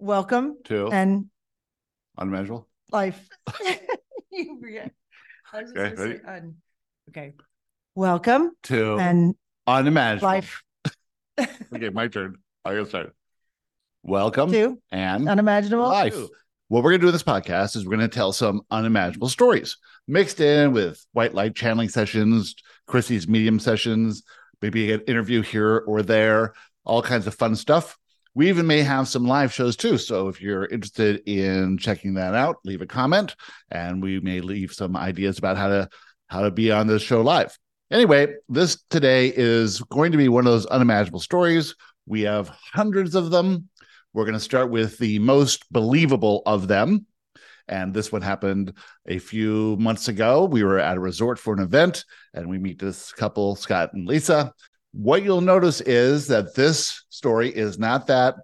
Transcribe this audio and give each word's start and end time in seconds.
welcome 0.00 0.56
to 0.64 0.88
and 0.90 1.26
Unimaginable. 2.18 2.68
life. 2.90 3.28
You 4.32 4.58
forget. 4.60 4.92
I 5.52 5.62
was 5.62 5.72
just 5.72 5.76
Okay, 5.76 5.96
gonna 5.96 6.08
ready? 6.08 6.20
say 6.20 6.32
un- 6.32 6.54
Okay. 7.08 7.32
Welcome 7.96 8.52
Two. 8.62 8.96
and 8.98 9.34
unimaginable. 9.66 10.28
life 10.28 10.62
Okay, 11.74 11.88
my 11.88 12.06
turn. 12.06 12.36
I 12.64 12.74
gotta 12.74 12.86
start. 12.86 13.14
Welcome 14.04 14.52
to 14.52 14.80
and 14.92 15.28
unimaginable. 15.28 15.88
life. 15.88 16.16
What 16.68 16.84
we're 16.84 16.90
gonna 16.92 17.00
do 17.02 17.08
in 17.08 17.12
this 17.12 17.24
podcast 17.24 17.74
is 17.74 17.84
we're 17.84 17.96
gonna 17.96 18.06
tell 18.08 18.32
some 18.32 18.60
unimaginable 18.70 19.28
stories 19.28 19.76
mixed 20.06 20.40
in 20.40 20.72
with 20.72 21.04
white 21.12 21.34
light 21.34 21.56
channeling 21.56 21.88
sessions, 21.88 22.54
Chrissy's 22.86 23.26
medium 23.26 23.58
sessions, 23.58 24.22
maybe 24.62 24.92
an 24.92 25.00
interview 25.08 25.42
here 25.42 25.78
or 25.88 26.02
there, 26.02 26.54
all 26.84 27.02
kinds 27.02 27.26
of 27.26 27.34
fun 27.34 27.56
stuff. 27.56 27.98
We 28.34 28.48
even 28.48 28.66
may 28.66 28.82
have 28.82 29.08
some 29.08 29.26
live 29.26 29.52
shows 29.52 29.76
too. 29.76 29.98
So 29.98 30.28
if 30.28 30.40
you're 30.40 30.66
interested 30.66 31.22
in 31.26 31.78
checking 31.78 32.14
that 32.14 32.34
out, 32.34 32.56
leave 32.64 32.80
a 32.80 32.86
comment 32.86 33.34
and 33.70 34.02
we 34.02 34.20
may 34.20 34.40
leave 34.40 34.72
some 34.72 34.96
ideas 34.96 35.38
about 35.38 35.56
how 35.56 35.68
to 35.68 35.88
how 36.28 36.42
to 36.42 36.50
be 36.50 36.70
on 36.70 36.86
this 36.86 37.02
show 37.02 37.22
live. 37.22 37.58
Anyway, 37.90 38.34
this 38.48 38.84
today 38.88 39.32
is 39.34 39.80
going 39.90 40.12
to 40.12 40.18
be 40.18 40.28
one 40.28 40.46
of 40.46 40.52
those 40.52 40.66
unimaginable 40.66 41.18
stories. 41.18 41.74
We 42.06 42.22
have 42.22 42.48
hundreds 42.72 43.16
of 43.16 43.32
them. 43.32 43.68
We're 44.12 44.24
going 44.24 44.34
to 44.34 44.40
start 44.40 44.70
with 44.70 44.96
the 44.98 45.18
most 45.18 45.64
believable 45.72 46.42
of 46.46 46.68
them. 46.68 47.06
And 47.66 47.92
this 47.92 48.12
one 48.12 48.22
happened 48.22 48.76
a 49.06 49.18
few 49.18 49.76
months 49.78 50.08
ago. 50.08 50.44
We 50.44 50.62
were 50.62 50.78
at 50.78 50.96
a 50.96 51.00
resort 51.00 51.38
for 51.38 51.52
an 51.52 51.60
event 51.60 52.04
and 52.34 52.48
we 52.48 52.58
meet 52.58 52.78
this 52.80 53.12
couple, 53.12 53.56
Scott 53.56 53.92
and 53.92 54.06
Lisa. 54.06 54.52
What 54.92 55.22
you'll 55.22 55.40
notice 55.40 55.80
is 55.80 56.26
that 56.28 56.54
this 56.54 57.04
story 57.10 57.48
is 57.48 57.78
not 57.78 58.08
that 58.08 58.34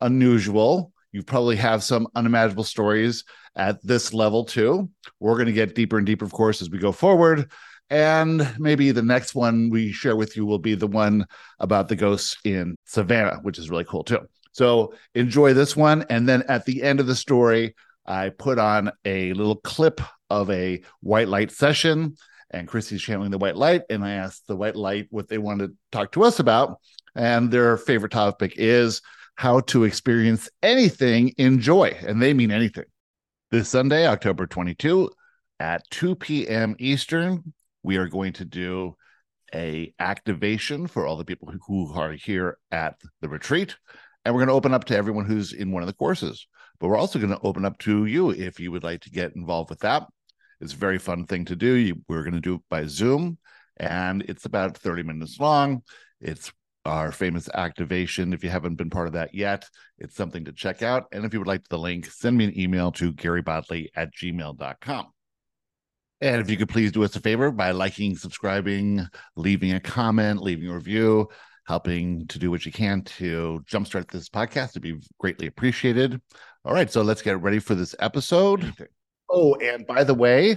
unusual. 0.00 0.92
You 1.12 1.22
probably 1.22 1.56
have 1.56 1.82
some 1.82 2.08
unimaginable 2.14 2.64
stories 2.64 3.24
at 3.56 3.82
this 3.82 4.12
level 4.12 4.44
too. 4.44 4.90
We're 5.20 5.34
going 5.34 5.46
to 5.46 5.52
get 5.52 5.74
deeper 5.74 5.96
and 5.96 6.06
deeper, 6.06 6.24
of 6.24 6.32
course, 6.32 6.60
as 6.60 6.70
we 6.70 6.78
go 6.78 6.92
forward. 6.92 7.50
And 7.90 8.54
maybe 8.58 8.90
the 8.90 9.02
next 9.02 9.34
one 9.34 9.70
we 9.70 9.92
share 9.92 10.16
with 10.16 10.36
you 10.36 10.44
will 10.44 10.58
be 10.58 10.74
the 10.74 10.86
one 10.86 11.26
about 11.58 11.88
the 11.88 11.96
ghosts 11.96 12.36
in 12.44 12.76
Savannah, 12.84 13.38
which 13.42 13.58
is 13.58 13.70
really 13.70 13.84
cool 13.84 14.04
too. 14.04 14.20
So 14.52 14.94
enjoy 15.14 15.54
this 15.54 15.76
one. 15.76 16.04
And 16.10 16.28
then 16.28 16.42
at 16.48 16.64
the 16.64 16.82
end 16.82 17.00
of 17.00 17.06
the 17.06 17.16
story, 17.16 17.74
I 18.06 18.30
put 18.30 18.58
on 18.58 18.92
a 19.04 19.32
little 19.32 19.56
clip 19.56 20.00
of 20.30 20.50
a 20.50 20.82
white 21.00 21.28
light 21.28 21.50
session, 21.50 22.16
and 22.50 22.68
Chrissy's 22.68 23.02
channeling 23.02 23.30
the 23.30 23.38
white 23.38 23.56
light. 23.56 23.82
And 23.90 24.04
I 24.04 24.12
asked 24.12 24.46
the 24.46 24.56
white 24.56 24.76
light 24.76 25.06
what 25.10 25.28
they 25.28 25.38
wanted 25.38 25.68
to 25.68 25.76
talk 25.92 26.12
to 26.12 26.24
us 26.24 26.38
about. 26.38 26.78
And 27.14 27.50
their 27.50 27.76
favorite 27.76 28.12
topic 28.12 28.54
is 28.56 29.00
how 29.36 29.60
to 29.60 29.84
experience 29.84 30.48
anything 30.62 31.30
in 31.38 31.60
joy. 31.60 31.96
And 32.06 32.22
they 32.22 32.34
mean 32.34 32.50
anything. 32.50 32.84
This 33.50 33.68
Sunday, 33.68 34.06
October 34.06 34.46
22 34.46 35.10
at 35.60 35.88
2 35.90 36.16
p.m. 36.16 36.76
Eastern, 36.78 37.52
we 37.82 37.96
are 37.96 38.08
going 38.08 38.32
to 38.34 38.44
do 38.44 38.96
a 39.54 39.94
activation 39.98 40.86
for 40.86 41.06
all 41.06 41.16
the 41.16 41.24
people 41.24 41.48
who, 41.48 41.86
who 41.86 41.98
are 41.98 42.12
here 42.12 42.58
at 42.70 42.96
the 43.20 43.28
retreat 43.28 43.76
and 44.24 44.34
we're 44.34 44.40
going 44.40 44.48
to 44.48 44.54
open 44.54 44.74
up 44.74 44.84
to 44.84 44.96
everyone 44.96 45.24
who's 45.24 45.52
in 45.52 45.70
one 45.70 45.82
of 45.82 45.86
the 45.86 45.94
courses 45.94 46.46
but 46.80 46.88
we're 46.88 46.98
also 46.98 47.18
going 47.18 47.30
to 47.30 47.40
open 47.42 47.64
up 47.64 47.78
to 47.78 48.06
you 48.06 48.30
if 48.30 48.58
you 48.58 48.72
would 48.72 48.82
like 48.82 49.00
to 49.00 49.10
get 49.10 49.36
involved 49.36 49.70
with 49.70 49.78
that 49.80 50.06
it's 50.64 50.74
a 50.74 50.78
very 50.78 50.98
fun 50.98 51.26
thing 51.26 51.44
to 51.46 51.56
do. 51.56 51.74
You, 51.74 52.02
we're 52.08 52.22
going 52.22 52.34
to 52.34 52.40
do 52.40 52.54
it 52.54 52.62
by 52.68 52.86
zoom 52.86 53.38
and 53.76 54.22
it's 54.22 54.44
about 54.46 54.76
30 54.76 55.02
minutes 55.02 55.38
long. 55.38 55.82
It's 56.20 56.52
our 56.84 57.12
famous 57.12 57.48
activation. 57.52 58.32
If 58.32 58.44
you 58.44 58.50
haven't 58.50 58.76
been 58.76 58.90
part 58.90 59.06
of 59.06 59.12
that 59.14 59.34
yet 59.34 59.64
it's 59.98 60.16
something 60.16 60.44
to 60.46 60.52
check 60.52 60.82
out. 60.82 61.04
And 61.12 61.24
if 61.24 61.32
you 61.32 61.38
would 61.40 61.48
like 61.48 61.68
the 61.68 61.78
link 61.78 62.06
send 62.06 62.36
me 62.36 62.44
an 62.44 62.58
email 62.58 62.92
to 62.92 63.12
garybodley 63.12 63.88
at 63.94 64.14
gmail.com 64.14 65.06
and 66.20 66.40
if 66.40 66.48
you 66.48 66.56
could 66.56 66.68
please 66.68 66.92
do 66.92 67.04
us 67.04 67.16
a 67.16 67.20
favor 67.20 67.50
by 67.50 67.72
liking, 67.72 68.16
subscribing, 68.16 69.06
leaving 69.36 69.74
a 69.74 69.80
comment, 69.80 70.40
leaving 70.40 70.68
a 70.68 70.74
review, 70.74 71.28
helping 71.66 72.26
to 72.28 72.38
do 72.38 72.50
what 72.50 72.64
you 72.64 72.72
can 72.72 73.02
to 73.02 73.62
jumpstart 73.70 74.10
this 74.10 74.28
podcast, 74.28 74.70
it'd 74.70 74.82
be 74.82 74.96
greatly 75.18 75.46
appreciated. 75.46 76.20
All 76.64 76.72
right, 76.72 76.90
so 76.90 77.02
let's 77.02 77.22
get 77.22 77.42
ready 77.42 77.58
for 77.58 77.74
this 77.74 77.94
episode. 77.98 78.72
Oh, 79.28 79.54
and 79.56 79.86
by 79.86 80.04
the 80.04 80.14
way, 80.14 80.56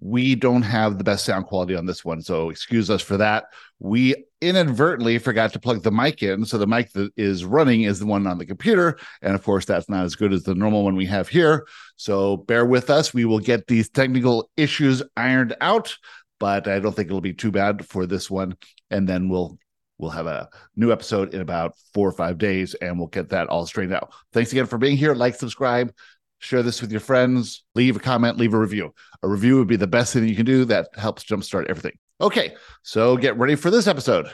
we 0.00 0.34
don't 0.34 0.62
have 0.62 0.96
the 0.96 1.04
best 1.04 1.24
sound 1.24 1.46
quality 1.46 1.74
on 1.74 1.86
this 1.86 2.04
one, 2.04 2.22
so 2.22 2.50
excuse 2.50 2.88
us 2.88 3.02
for 3.02 3.16
that. 3.16 3.46
We 3.80 4.26
inadvertently 4.40 5.18
forgot 5.18 5.52
to 5.52 5.58
plug 5.58 5.82
the 5.82 5.90
mic 5.90 6.22
in, 6.22 6.44
so 6.44 6.56
the 6.56 6.66
mic 6.66 6.92
that 6.92 7.10
is 7.16 7.44
running 7.44 7.82
is 7.82 7.98
the 7.98 8.06
one 8.06 8.26
on 8.26 8.38
the 8.38 8.46
computer, 8.46 8.98
and 9.22 9.34
of 9.34 9.42
course, 9.42 9.64
that's 9.64 9.88
not 9.88 10.04
as 10.04 10.14
good 10.14 10.32
as 10.32 10.44
the 10.44 10.54
normal 10.54 10.84
one 10.84 10.94
we 10.94 11.06
have 11.06 11.28
here. 11.28 11.66
So 11.96 12.36
bear 12.36 12.64
with 12.64 12.90
us. 12.90 13.12
We 13.12 13.24
will 13.24 13.40
get 13.40 13.66
these 13.66 13.88
technical 13.88 14.50
issues 14.56 15.02
ironed 15.16 15.56
out, 15.60 15.96
but 16.38 16.68
I 16.68 16.78
don't 16.78 16.94
think 16.94 17.08
it'll 17.08 17.20
be 17.20 17.34
too 17.34 17.50
bad 17.50 17.84
for 17.84 18.06
this 18.06 18.30
one. 18.30 18.56
And 18.90 19.08
then 19.08 19.28
we'll 19.28 19.58
we'll 19.98 20.10
have 20.10 20.28
a 20.28 20.48
new 20.76 20.92
episode 20.92 21.34
in 21.34 21.40
about 21.40 21.74
four 21.92 22.08
or 22.08 22.12
five 22.12 22.38
days, 22.38 22.74
and 22.74 22.98
we'll 22.98 23.08
get 23.08 23.30
that 23.30 23.48
all 23.48 23.66
straightened 23.66 23.96
out. 23.96 24.12
Thanks 24.32 24.52
again 24.52 24.66
for 24.66 24.78
being 24.78 24.96
here. 24.96 25.14
Like, 25.14 25.34
subscribe, 25.34 25.92
share 26.38 26.62
this 26.62 26.80
with 26.80 26.90
your 26.90 27.00
friends, 27.00 27.64
leave 27.74 27.96
a 27.96 28.00
comment, 28.00 28.38
leave 28.38 28.54
a 28.54 28.58
review. 28.58 28.94
A 29.22 29.28
review 29.28 29.56
would 29.58 29.68
be 29.68 29.76
the 29.76 29.86
best 29.86 30.12
thing 30.12 30.28
you 30.28 30.36
can 30.36 30.46
do. 30.46 30.64
That 30.64 30.88
helps 30.96 31.24
jumpstart 31.24 31.66
everything. 31.68 31.98
Okay, 32.20 32.54
so 32.82 33.16
get 33.16 33.36
ready 33.38 33.54
for 33.54 33.70
this 33.70 33.86
episode. 33.86 34.28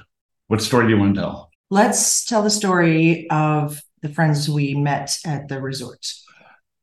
What 0.49 0.63
story 0.63 0.87
do 0.87 0.91
you 0.91 0.99
want 0.99 1.15
to 1.15 1.21
tell? 1.21 1.51
Let's 1.71 2.25
tell 2.25 2.43
the 2.43 2.51
story 2.51 3.29
of 3.31 3.83
the 4.03 4.09
friends 4.09 4.49
we 4.49 4.75
met 4.75 5.19
at 5.25 5.49
the 5.49 5.61
resort. 5.61 6.07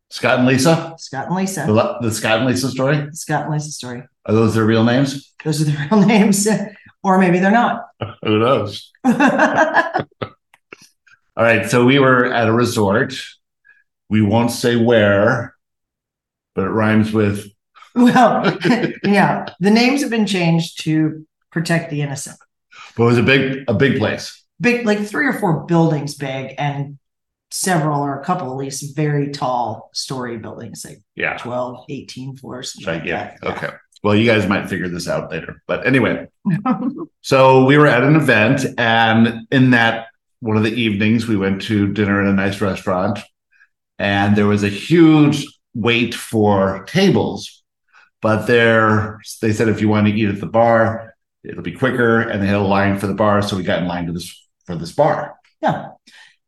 Scott 0.09 0.39
and 0.39 0.47
Lisa. 0.47 0.95
Scott 0.97 1.27
and 1.27 1.35
Lisa. 1.35 1.65
The, 1.65 1.97
the 2.01 2.11
Scott 2.11 2.39
and 2.39 2.47
Lisa 2.47 2.69
story. 2.69 3.07
Scott 3.13 3.43
and 3.43 3.53
Lisa 3.53 3.71
story. 3.71 4.03
Are 4.25 4.33
those 4.33 4.53
their 4.55 4.65
real 4.65 4.83
names? 4.83 5.33
Those 5.43 5.61
are 5.61 5.65
the 5.65 5.87
real 5.91 6.05
names, 6.05 6.47
or 7.03 7.17
maybe 7.17 7.39
they're 7.39 7.51
not. 7.51 7.85
Who 8.23 8.39
knows? 8.39 8.91
All 9.05 9.15
right. 11.37 11.69
So 11.69 11.85
we 11.85 11.99
were 11.99 12.25
at 12.25 12.47
a 12.47 12.51
resort. 12.51 13.13
We 14.11 14.21
won't 14.21 14.51
say 14.51 14.75
where, 14.75 15.55
but 16.53 16.65
it 16.65 16.69
rhymes 16.69 17.11
with 17.13 17.47
well, 17.95 18.57
yeah, 19.03 19.45
the 19.59 19.71
names 19.71 20.01
have 20.01 20.09
been 20.11 20.25
changed 20.27 20.83
to 20.83 21.25
protect 21.51 21.89
the 21.89 22.01
innocent. 22.01 22.37
but 22.95 23.03
it 23.03 23.07
was 23.07 23.17
a 23.17 23.23
big 23.23 23.63
a 23.67 23.73
big 23.73 23.97
place. 23.97 24.37
Big, 24.59 24.85
like 24.85 24.99
three 24.99 25.25
or 25.27 25.33
four 25.33 25.65
buildings 25.65 26.13
big, 26.15 26.53
and 26.59 26.99
several 27.49 27.99
or 28.01 28.19
a 28.19 28.23
couple 28.23 28.49
at 28.51 28.55
least 28.57 28.95
very 28.95 29.29
tall 29.31 29.89
story 29.93 30.37
buildings, 30.37 30.85
like 30.87 30.99
Yeah. 31.15 31.37
12, 31.37 31.85
18 31.89 32.37
floors. 32.37 32.73
something 32.73 32.93
like 32.93 33.03
Gigantic. 33.03 33.41
that. 33.41 33.57
Okay. 33.57 33.73
Well, 34.03 34.15
you 34.15 34.25
guys 34.25 34.47
might 34.47 34.69
figure 34.69 34.87
this 34.87 35.07
out 35.09 35.29
later. 35.31 35.61
But 35.67 35.85
anyway, 35.85 36.27
so 37.21 37.65
we 37.65 37.77
were 37.77 37.87
at 37.87 38.03
an 38.03 38.15
event, 38.15 38.65
and 38.77 39.47
in 39.51 39.71
that 39.71 40.07
one 40.39 40.57
of 40.57 40.63
the 40.63 40.73
evenings, 40.73 41.27
we 41.27 41.35
went 41.37 41.61
to 41.63 41.91
dinner 41.91 42.21
in 42.21 42.27
a 42.27 42.33
nice 42.33 42.61
restaurant, 42.61 43.19
and 44.01 44.35
there 44.35 44.47
was 44.47 44.63
a 44.63 44.69
huge 44.69 45.45
wait 45.75 46.15
for 46.15 46.83
tables. 46.87 47.63
But 48.19 48.47
there, 48.47 49.19
they 49.43 49.53
said 49.53 49.69
if 49.69 49.79
you 49.79 49.89
want 49.89 50.07
to 50.07 50.13
eat 50.13 50.27
at 50.27 50.39
the 50.39 50.47
bar, 50.47 51.15
it'll 51.43 51.61
be 51.61 51.71
quicker, 51.71 52.19
and 52.19 52.41
they 52.41 52.47
had 52.47 52.55
a 52.55 52.61
line 52.61 52.97
for 52.97 53.05
the 53.05 53.13
bar, 53.13 53.43
so 53.43 53.55
we 53.55 53.61
got 53.61 53.83
in 53.83 53.87
line 53.87 54.07
to 54.07 54.11
this 54.11 54.47
for 54.65 54.75
this 54.75 54.91
bar. 54.91 55.35
Yeah. 55.61 55.89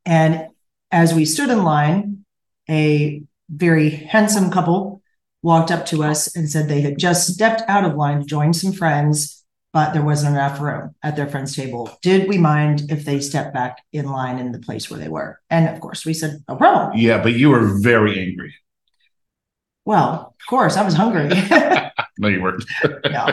And 0.03 0.47
as 0.92 1.13
we 1.13 1.25
stood 1.25 1.50
in 1.50 1.63
line, 1.63 2.25
a 2.68 3.22
very 3.50 3.92
handsome 3.92 4.50
couple 4.50 5.03
walked 5.44 5.69
up 5.69 5.86
to 5.88 6.03
us 6.03 6.36
and 6.36 6.50
said 6.50 6.68
they 6.68 6.81
had 6.81 6.97
just 6.97 7.31
stepped 7.31 7.62
out 7.68 7.86
of 7.86 7.96
line 7.96 8.22
to 8.22 8.25
join 8.25 8.53
some 8.53 8.74
friends, 8.74 9.43
but 9.74 9.92
there 9.94 10.04
wasn't 10.04 10.36
enough 10.36 10.62
room 10.62 10.94
at 11.02 11.16
their 11.16 11.28
friend's 11.28 11.56
table. 11.56 11.90
Did 12.02 12.30
we 12.30 12.38
mind 12.38 12.84
if 12.90 13.04
they 13.06 13.20
stepped 13.20 13.54
back 13.54 13.80
in 13.92 14.06
line 14.06 14.38
in 14.40 14.52
the 14.52 14.60
place 14.60 14.90
where 14.90 15.00
they 15.00 15.10
were? 15.10 15.40
And 15.50 15.68
of 15.68 15.80
course, 15.82 16.06
we 16.06 16.14
said, 16.14 16.44
no 16.48 16.56
problem. 16.56 16.96
Yeah, 16.98 17.22
but 17.22 17.34
you 17.34 17.50
were 17.50 17.80
very 17.81 18.20
angry. 18.20 18.54
Well, 19.86 20.34
of 20.40 20.48
course, 20.48 20.78
I 20.78 20.84
was 20.84 20.94
hungry. 20.94 21.30
No, 22.20 22.28
you 22.28 22.44
weren't. 22.44 22.64
no. 23.06 23.25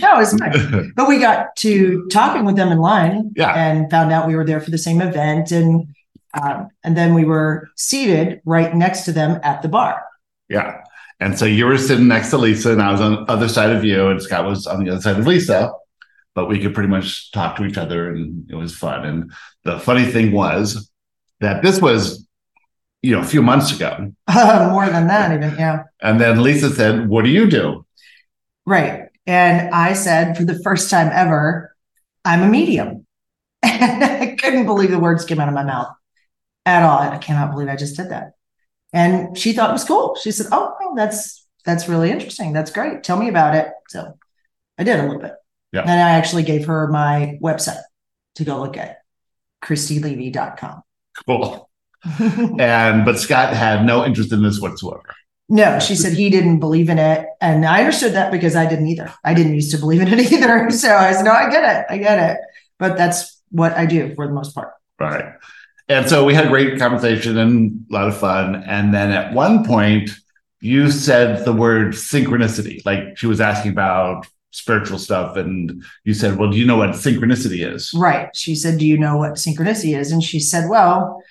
no, 0.00 0.20
it's 0.20 0.36
fine. 0.36 0.92
But 0.96 1.08
we 1.08 1.18
got 1.18 1.56
to 1.56 2.06
talking 2.10 2.44
with 2.44 2.56
them 2.56 2.68
in 2.70 2.76
line 2.78 3.32
Yeah. 3.36 3.54
and 3.54 3.90
found 3.90 4.12
out 4.12 4.28
we 4.28 4.36
were 4.36 4.44
there 4.44 4.60
for 4.60 4.70
the 4.70 4.76
same 4.76 5.00
event. 5.00 5.50
And 5.50 5.94
um, 6.34 6.68
and 6.84 6.94
then 6.94 7.14
we 7.14 7.24
were 7.24 7.70
seated 7.74 8.42
right 8.44 8.74
next 8.74 9.06
to 9.06 9.12
them 9.12 9.40
at 9.42 9.62
the 9.62 9.68
bar. 9.68 10.04
Yeah. 10.50 10.82
And 11.18 11.38
so 11.38 11.46
you 11.46 11.64
were 11.66 11.78
sitting 11.78 12.08
next 12.08 12.30
to 12.30 12.38
Lisa, 12.38 12.72
and 12.72 12.82
I 12.82 12.92
was 12.92 13.00
on 13.00 13.12
the 13.12 13.32
other 13.32 13.48
side 13.48 13.70
of 13.70 13.84
you, 13.84 14.08
and 14.08 14.20
Scott 14.22 14.44
was 14.44 14.66
on 14.66 14.84
the 14.84 14.90
other 14.90 15.00
side 15.00 15.18
of 15.18 15.26
Lisa. 15.26 15.72
But 16.34 16.46
we 16.48 16.60
could 16.60 16.74
pretty 16.74 16.90
much 16.90 17.32
talk 17.32 17.56
to 17.56 17.64
each 17.64 17.78
other, 17.78 18.10
and 18.10 18.50
it 18.50 18.54
was 18.54 18.76
fun. 18.76 19.06
And 19.06 19.32
the 19.64 19.78
funny 19.80 20.04
thing 20.04 20.32
was 20.32 20.90
that 21.40 21.62
this 21.62 21.80
was, 21.80 22.26
you 23.02 23.12
know, 23.12 23.20
a 23.20 23.24
few 23.24 23.40
months 23.42 23.74
ago. 23.74 24.12
More 24.34 24.86
than 24.90 25.06
that, 25.06 25.32
even. 25.32 25.58
Yeah. 25.58 25.84
And 26.02 26.20
then 26.20 26.42
Lisa 26.42 26.68
said, 26.70 27.08
What 27.08 27.24
do 27.24 27.30
you 27.30 27.48
do? 27.48 27.86
Right. 28.66 29.08
And 29.26 29.74
I 29.74 29.94
said, 29.94 30.36
for 30.36 30.44
the 30.44 30.58
first 30.62 30.90
time 30.90 31.10
ever, 31.12 31.74
I'm 32.24 32.42
a 32.42 32.48
medium. 32.48 33.06
And 33.62 34.04
I 34.04 34.36
couldn't 34.36 34.66
believe 34.66 34.90
the 34.90 34.98
words 34.98 35.24
came 35.24 35.40
out 35.40 35.48
of 35.48 35.54
my 35.54 35.64
mouth. 35.64 35.88
at 36.64 36.82
all. 36.82 36.98
I 37.00 37.18
cannot 37.18 37.50
believe 37.52 37.68
I 37.68 37.76
just 37.76 37.96
did 37.96 38.10
that. 38.10 38.32
And 38.92 39.36
she 39.36 39.52
thought 39.52 39.70
it 39.70 39.74
was 39.74 39.84
cool. 39.84 40.16
She 40.16 40.30
said, 40.30 40.46
Oh, 40.52 40.74
oh, 40.80 40.94
that's 40.96 41.46
that's 41.64 41.88
really 41.88 42.10
interesting. 42.10 42.52
That's 42.52 42.70
great. 42.70 43.02
Tell 43.02 43.18
me 43.18 43.28
about 43.28 43.54
it. 43.54 43.68
So 43.88 44.16
I 44.78 44.84
did 44.84 45.00
a 45.00 45.02
little 45.02 45.20
bit. 45.20 45.32
Yeah. 45.72 45.80
And 45.80 45.90
I 45.90 46.12
actually 46.12 46.44
gave 46.44 46.66
her 46.66 46.88
my 46.88 47.38
website 47.42 47.82
to 48.36 48.44
go 48.44 48.60
look 48.60 48.76
at, 48.76 48.98
christylevy.com. 49.64 50.82
Cool. 51.26 51.68
And 52.60 53.04
but 53.04 53.18
Scott 53.18 53.52
had 53.52 53.84
no 53.84 54.04
interest 54.04 54.32
in 54.32 54.42
this 54.42 54.60
whatsoever. 54.60 55.02
No, 55.48 55.78
she 55.78 55.94
said 55.94 56.12
he 56.12 56.30
didn't 56.30 56.60
believe 56.60 56.88
in 56.88 56.98
it. 56.98 57.26
And 57.40 57.64
I 57.64 57.80
understood 57.80 58.14
that 58.14 58.32
because 58.32 58.56
I 58.56 58.68
didn't 58.68 58.86
either. 58.88 59.12
I 59.24 59.34
didn't 59.34 59.54
used 59.54 59.70
to 59.72 59.78
believe 59.78 60.00
in 60.00 60.08
it 60.08 60.32
either. 60.32 60.70
So 60.70 60.94
I 60.94 61.12
said, 61.12 61.24
no, 61.24 61.32
I 61.32 61.50
get 61.50 61.78
it. 61.78 61.86
I 61.88 61.98
get 61.98 62.30
it. 62.30 62.40
But 62.78 62.96
that's 62.96 63.40
what 63.50 63.72
I 63.72 63.86
do 63.86 64.14
for 64.14 64.26
the 64.26 64.32
most 64.32 64.54
part. 64.54 64.72
Right. 65.00 65.34
And 65.88 66.08
so 66.08 66.24
we 66.24 66.34
had 66.34 66.46
a 66.46 66.48
great 66.48 66.78
conversation 66.78 67.38
and 67.38 67.86
a 67.90 67.94
lot 67.94 68.08
of 68.08 68.16
fun. 68.16 68.56
And 68.56 68.92
then 68.92 69.12
at 69.12 69.32
one 69.32 69.64
point, 69.64 70.10
you 70.60 70.90
said 70.90 71.44
the 71.44 71.52
word 71.52 71.92
synchronicity. 71.92 72.84
Like 72.84 73.16
she 73.16 73.26
was 73.26 73.40
asking 73.40 73.70
about 73.70 74.26
spiritual 74.50 74.98
stuff. 74.98 75.36
And 75.36 75.84
you 76.04 76.14
said, 76.14 76.38
Well, 76.38 76.50
do 76.50 76.56
you 76.56 76.66
know 76.66 76.76
what 76.76 76.90
synchronicity 76.90 77.72
is? 77.72 77.92
Right. 77.94 78.34
She 78.34 78.54
said, 78.54 78.78
Do 78.78 78.86
you 78.86 78.98
know 78.98 79.16
what 79.16 79.34
synchronicity 79.34 79.96
is? 79.96 80.10
And 80.10 80.22
she 80.22 80.40
said, 80.40 80.68
Well, 80.68 81.22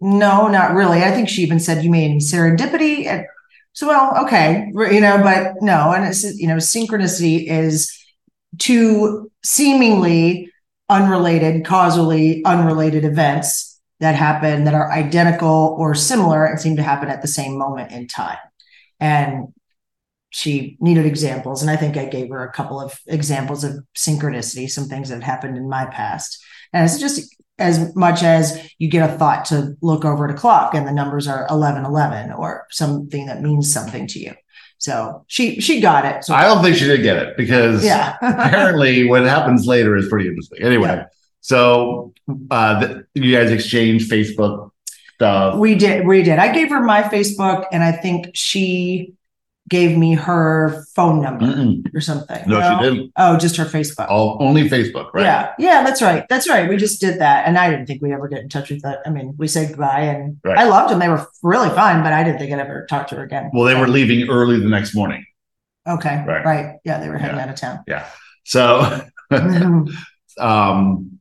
no, 0.00 0.48
not 0.48 0.74
really. 0.74 1.02
I 1.02 1.10
think 1.10 1.28
she 1.28 1.42
even 1.42 1.60
said, 1.60 1.84
You 1.84 1.90
mean 1.90 2.18
serendipity? 2.20 3.06
And 3.06 3.26
so, 3.74 3.88
well, 3.88 4.24
okay, 4.24 4.70
you 4.74 5.00
know, 5.00 5.18
but 5.22 5.54
no. 5.62 5.92
And 5.92 6.04
it's, 6.04 6.24
you 6.38 6.46
know, 6.46 6.56
synchronicity 6.56 7.48
is 7.48 7.90
two 8.58 9.30
seemingly 9.42 10.50
unrelated, 10.90 11.64
causally 11.64 12.44
unrelated 12.44 13.04
events 13.04 13.71
that 14.02 14.16
happen 14.16 14.64
that 14.64 14.74
are 14.74 14.90
identical 14.90 15.76
or 15.78 15.94
similar 15.94 16.44
and 16.44 16.60
seem 16.60 16.74
to 16.74 16.82
happen 16.82 17.08
at 17.08 17.22
the 17.22 17.28
same 17.28 17.56
moment 17.56 17.92
in 17.92 18.08
time. 18.08 18.38
And 18.98 19.54
she 20.30 20.76
needed 20.80 21.06
examples. 21.06 21.62
And 21.62 21.70
I 21.70 21.76
think 21.76 21.96
I 21.96 22.06
gave 22.06 22.28
her 22.30 22.44
a 22.44 22.52
couple 22.52 22.80
of 22.80 22.98
examples 23.06 23.62
of 23.62 23.84
synchronicity, 23.96 24.68
some 24.68 24.86
things 24.86 25.08
that 25.10 25.22
happened 25.22 25.56
in 25.56 25.68
my 25.68 25.86
past. 25.86 26.42
And 26.72 26.84
it's 26.84 26.98
just 26.98 27.32
as 27.60 27.94
much 27.94 28.24
as 28.24 28.72
you 28.78 28.90
get 28.90 29.08
a 29.08 29.16
thought 29.16 29.44
to 29.46 29.76
look 29.82 30.04
over 30.04 30.24
at 30.24 30.34
a 30.34 30.38
clock 30.38 30.74
and 30.74 30.84
the 30.84 30.92
numbers 30.92 31.28
are 31.28 31.46
1111 31.48 32.32
or 32.32 32.66
something 32.70 33.26
that 33.26 33.40
means 33.40 33.72
something 33.72 34.08
to 34.08 34.18
you. 34.18 34.34
So 34.78 35.24
she 35.28 35.60
she 35.60 35.80
got 35.80 36.04
it. 36.04 36.24
So 36.24 36.34
I 36.34 36.42
don't 36.42 36.60
think 36.60 36.74
she 36.74 36.86
did 36.86 37.04
get 37.04 37.18
it 37.18 37.36
because 37.36 37.84
yeah. 37.84 38.16
apparently 38.22 39.06
what 39.06 39.22
happens 39.22 39.64
later 39.64 39.94
is 39.94 40.08
pretty 40.08 40.28
interesting. 40.28 40.60
Anyway, 40.60 40.88
Yeah. 40.88 41.06
So 41.42 42.14
uh, 42.50 42.80
the, 42.80 43.06
you 43.14 43.36
guys 43.36 43.50
exchange 43.50 44.08
Facebook 44.08 44.70
stuff. 45.14 45.56
we 45.56 45.74
did 45.74 46.06
we 46.06 46.22
did. 46.22 46.38
I 46.38 46.52
gave 46.54 46.70
her 46.70 46.80
my 46.82 47.02
Facebook 47.02 47.66
and 47.72 47.82
I 47.84 47.92
think 47.92 48.30
she 48.34 49.12
gave 49.68 49.96
me 49.96 50.14
her 50.14 50.84
phone 50.94 51.22
number 51.22 51.46
Mm-mm. 51.46 51.94
or 51.94 52.00
something. 52.00 52.42
No, 52.46 52.60
she 52.60 52.82
didn't. 52.90 53.12
Oh, 53.16 53.36
just 53.38 53.56
her 53.56 53.64
Facebook. 53.64 54.06
Oh, 54.10 54.36
only 54.38 54.68
Facebook, 54.68 55.14
right? 55.14 55.22
Yeah, 55.24 55.52
yeah, 55.58 55.82
that's 55.84 56.02
right. 56.02 56.28
That's 56.28 56.48
right. 56.48 56.68
We 56.68 56.76
just 56.76 57.00
did 57.00 57.20
that, 57.20 57.46
and 57.46 57.56
I 57.56 57.70
didn't 57.70 57.86
think 57.86 58.02
we'd 58.02 58.12
ever 58.12 58.28
get 58.28 58.40
in 58.40 58.48
touch 58.48 58.70
with 58.70 58.82
that. 58.82 58.98
I 59.06 59.10
mean, 59.10 59.34
we 59.38 59.46
said 59.48 59.68
goodbye, 59.70 60.00
and 60.00 60.38
Right. 60.44 60.58
I 60.58 60.64
loved 60.64 60.90
them. 60.92 60.98
They 60.98 61.08
were 61.08 61.26
really 61.42 61.70
fun, 61.70 62.02
but 62.02 62.12
I 62.12 62.22
didn't 62.24 62.38
think 62.38 62.52
I'd 62.52 62.58
ever 62.58 62.86
talk 62.90 63.06
to 63.08 63.14
her 63.16 63.22
again. 63.22 63.50
Well, 63.54 63.64
they 63.64 63.74
were 63.78 63.88
leaving 63.88 64.28
early 64.28 64.58
the 64.58 64.68
next 64.68 64.94
morning. 64.94 65.24
okay, 65.88 66.22
Right. 66.26 66.44
right. 66.44 66.76
Yeah, 66.84 66.98
they 67.00 67.08
were 67.08 67.16
heading 67.18 67.36
Yeah. 67.38 67.42
out 67.44 67.48
of 67.48 67.54
town. 67.56 67.78
Yeah. 67.88 68.06
So, 68.44 69.00
Mhm. 69.32 69.94
um, 70.38 71.11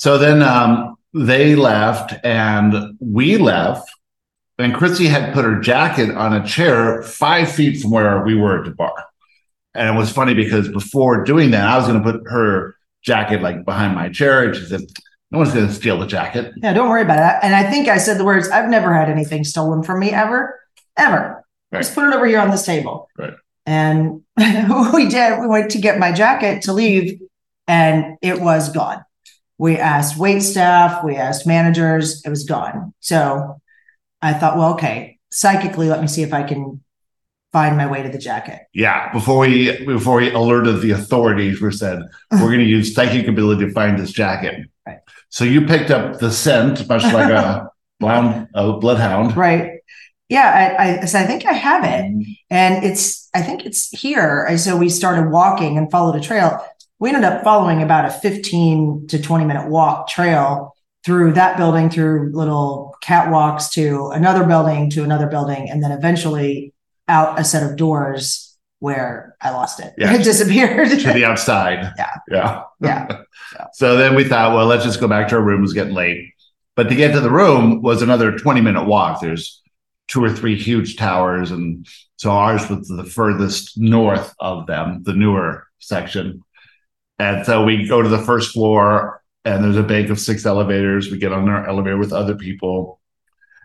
so 0.00 0.16
then 0.16 0.42
um, 0.42 0.96
they 1.12 1.54
left 1.56 2.14
and 2.24 2.96
we 3.00 3.36
left. 3.36 3.86
And 4.58 4.74
Chrissy 4.74 5.08
had 5.08 5.34
put 5.34 5.44
her 5.44 5.60
jacket 5.60 6.10
on 6.16 6.32
a 6.32 6.46
chair 6.46 7.02
five 7.02 7.52
feet 7.52 7.82
from 7.82 7.90
where 7.90 8.24
we 8.24 8.34
were 8.34 8.58
at 8.58 8.64
the 8.64 8.70
bar. 8.70 8.94
And 9.74 9.94
it 9.94 9.98
was 9.98 10.10
funny 10.10 10.32
because 10.32 10.68
before 10.68 11.22
doing 11.24 11.50
that, 11.50 11.68
I 11.68 11.76
was 11.76 11.86
going 11.86 12.02
to 12.02 12.12
put 12.12 12.22
her 12.30 12.76
jacket 13.02 13.42
like 13.42 13.66
behind 13.66 13.94
my 13.94 14.08
chair. 14.08 14.44
And 14.44 14.56
she 14.56 14.64
said, 14.64 14.80
No 15.32 15.40
one's 15.40 15.52
going 15.52 15.66
to 15.66 15.72
steal 15.74 15.98
the 15.98 16.06
jacket. 16.06 16.54
yeah, 16.56 16.72
don't 16.72 16.88
worry 16.88 17.02
about 17.02 17.18
it. 17.18 17.44
And 17.44 17.54
I 17.54 17.70
think 17.70 17.88
I 17.88 17.98
said 17.98 18.16
the 18.16 18.24
words, 18.24 18.48
"I've 18.48 18.70
never 18.70 18.94
had 18.94 19.10
anything 19.10 19.44
stolen 19.44 19.82
from 19.82 20.00
me 20.00 20.12
ever, 20.12 20.58
ever." 20.96 21.44
Right. 21.70 21.80
Just 21.80 21.94
put 21.94 22.08
it 22.08 22.14
over 22.14 22.24
here 22.24 22.40
on 22.40 22.50
this 22.50 22.64
table. 22.64 23.10
Right. 23.18 23.34
And 23.66 24.22
we 24.94 25.08
did. 25.10 25.40
We 25.40 25.46
went 25.46 25.72
to 25.72 25.78
get 25.78 25.98
my 25.98 26.10
jacket 26.10 26.62
to 26.62 26.72
leave, 26.72 27.20
and 27.68 28.16
it 28.22 28.40
was 28.40 28.72
gone. 28.72 29.04
We 29.60 29.76
asked 29.76 30.16
wait 30.16 30.40
staff, 30.40 31.04
we 31.04 31.16
asked 31.16 31.46
managers, 31.46 32.24
it 32.24 32.30
was 32.30 32.44
gone. 32.44 32.94
So 33.00 33.60
I 34.22 34.32
thought, 34.32 34.56
well, 34.56 34.72
okay, 34.72 35.18
psychically, 35.30 35.90
let 35.90 36.00
me 36.00 36.06
see 36.06 36.22
if 36.22 36.32
I 36.32 36.44
can 36.44 36.82
find 37.52 37.76
my 37.76 37.86
way 37.86 38.02
to 38.02 38.08
the 38.08 38.16
jacket. 38.16 38.60
Yeah. 38.72 39.12
Before 39.12 39.40
we 39.40 39.84
before 39.84 40.16
we 40.16 40.30
alerted 40.32 40.80
the 40.80 40.92
authorities, 40.92 41.60
we 41.60 41.72
said 41.72 42.00
we're 42.32 42.38
going 42.38 42.60
to 42.60 42.64
use 42.64 42.94
psychic 42.94 43.28
ability 43.28 43.66
to 43.66 43.72
find 43.72 43.98
this 43.98 44.12
jacket. 44.12 44.66
Right. 44.86 45.00
So 45.28 45.44
you 45.44 45.66
picked 45.66 45.90
up 45.90 46.20
the 46.20 46.30
scent, 46.30 46.88
much 46.88 47.02
like 47.02 47.30
a 47.30 47.68
blound, 48.00 48.48
a 48.54 48.72
bloodhound. 48.72 49.36
Right. 49.36 49.80
Yeah, 50.30 50.76
I, 50.78 51.02
I, 51.02 51.04
so 51.04 51.18
I 51.18 51.24
think 51.24 51.44
I 51.44 51.52
have 51.52 51.84
it. 51.84 52.10
Mm-hmm. 52.10 52.32
and 52.48 52.82
it's 52.82 53.28
i 53.34 53.42
think 53.42 53.66
it's 53.66 53.90
here 53.90 54.46
and 54.48 54.58
so 54.58 54.74
we 54.76 54.88
started 54.88 55.30
walking 55.30 55.76
and 55.76 55.90
followed 55.90 56.16
a 56.16 56.20
trail 56.20 56.64
we 57.00 57.08
ended 57.08 57.24
up 57.24 57.42
following 57.42 57.82
about 57.82 58.04
a 58.04 58.10
15 58.10 59.08
to 59.08 59.20
20 59.20 59.44
minute 59.44 59.68
walk 59.68 60.08
trail 60.08 60.76
through 61.04 61.32
that 61.32 61.56
building 61.56 61.88
through 61.90 62.30
little 62.32 62.94
catwalks 63.02 63.70
to 63.72 64.08
another 64.10 64.44
building 64.44 64.90
to 64.90 65.02
another 65.02 65.26
building 65.26 65.68
and 65.68 65.82
then 65.82 65.90
eventually 65.90 66.72
out 67.08 67.40
a 67.40 67.44
set 67.44 67.68
of 67.68 67.76
doors 67.76 68.56
where 68.80 69.34
i 69.40 69.50
lost 69.50 69.80
it 69.80 69.92
Yeah. 69.98 70.14
it 70.18 70.22
disappeared 70.22 70.90
to 70.90 71.12
the 71.12 71.24
outside. 71.24 71.92
Yeah. 71.98 72.14
Yeah. 72.30 72.62
yeah 72.80 73.22
So 73.72 73.96
then 73.96 74.14
we 74.14 74.24
thought, 74.24 74.54
well, 74.54 74.66
let's 74.66 74.84
just 74.84 75.00
go 75.00 75.08
back 75.08 75.28
to 75.28 75.36
our 75.36 75.42
room. 75.42 75.58
It 75.58 75.62
was 75.62 75.72
getting 75.72 75.94
late. 75.94 76.32
But 76.76 76.88
to 76.88 76.94
get 76.94 77.12
to 77.12 77.20
the 77.20 77.30
room 77.30 77.82
was 77.82 78.00
another 78.00 78.38
20 78.38 78.60
minute 78.60 78.84
walk. 78.84 79.20
There's 79.20 79.60
two 80.06 80.22
or 80.22 80.30
three 80.30 80.56
huge 80.56 80.96
towers. 80.96 81.50
And 81.50 81.86
so 82.16 82.30
ours 82.30 82.68
was 82.70 82.88
the 82.88 83.04
furthest 83.04 83.76
north 83.76 84.34
of 84.38 84.66
them, 84.66 85.02
the 85.02 85.14
newer 85.14 85.66
section. 85.78 86.42
And 87.20 87.44
so 87.44 87.64
we 87.64 87.86
go 87.86 88.02
to 88.02 88.08
the 88.08 88.18
first 88.18 88.52
floor 88.52 89.22
and 89.44 89.62
there's 89.62 89.76
a 89.76 89.82
bank 89.82 90.10
of 90.10 90.18
six 90.18 90.46
elevators. 90.46 91.10
We 91.10 91.18
get 91.18 91.32
on 91.32 91.48
our 91.48 91.68
elevator 91.68 91.98
with 91.98 92.12
other 92.12 92.34
people. 92.34 93.00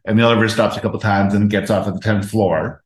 And 0.05 0.19
the 0.19 0.23
elevator 0.23 0.49
stops 0.49 0.77
a 0.77 0.81
couple 0.81 0.99
times 0.99 1.33
and 1.33 1.49
gets 1.49 1.71
off 1.71 1.87
at 1.87 1.93
the 1.93 1.99
10th 1.99 2.25
floor. 2.25 2.83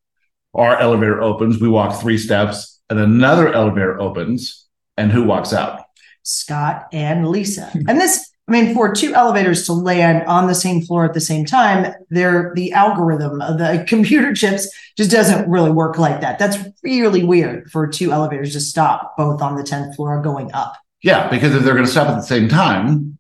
Our 0.54 0.80
elevator 0.80 1.22
opens. 1.22 1.60
We 1.60 1.68
walk 1.68 2.00
three 2.00 2.18
steps 2.18 2.80
and 2.90 3.00
another 3.00 3.52
elevator 3.52 4.00
opens. 4.00 4.68
And 4.96 5.12
who 5.12 5.24
walks 5.24 5.54
out? 5.54 5.82
scott 6.24 6.86
and 6.94 7.28
lisa 7.28 7.72
and 7.88 8.00
this 8.00 8.29
i 8.50 8.52
mean 8.52 8.74
for 8.74 8.92
two 8.94 9.14
elevators 9.14 9.66
to 9.66 9.74
land 9.74 10.24
on 10.28 10.48
the 10.48 10.56
same 10.56 10.82
floor 10.82 11.06
at 11.06 11.14
the 11.14 11.22
same 11.22 11.46
time 11.46 11.94
they're 12.10 12.52
the 12.56 12.72
algorithm 12.74 13.42
of 13.42 13.58
the 13.58 13.86
computer 13.88 14.34
chips 14.34 14.68
just 14.98 15.12
doesn't 15.12 15.50
really 15.50 15.72
work 15.72 15.98
like 15.98 16.20
that 16.22 16.40
that's 16.40 16.58
really 16.84 17.24
weird 17.24 17.70
for 17.72 17.88
two 17.88 18.12
elevators 18.12 18.54
to 18.54 18.60
stop 18.60 19.16
both 19.18 19.42
on 19.42 19.56
the 19.56 19.64
10th 19.64 19.96
floor 19.96 20.22
going 20.22 20.52
up 20.54 20.74
Yeah, 21.02 21.30
because 21.30 21.56
if 21.56 21.64
they're 21.64 21.76
going 21.76 21.86
to 21.86 21.92
stop 21.92 22.10
at 22.10 22.16
the 22.16 22.22
same 22.36 22.50
time, 22.50 23.18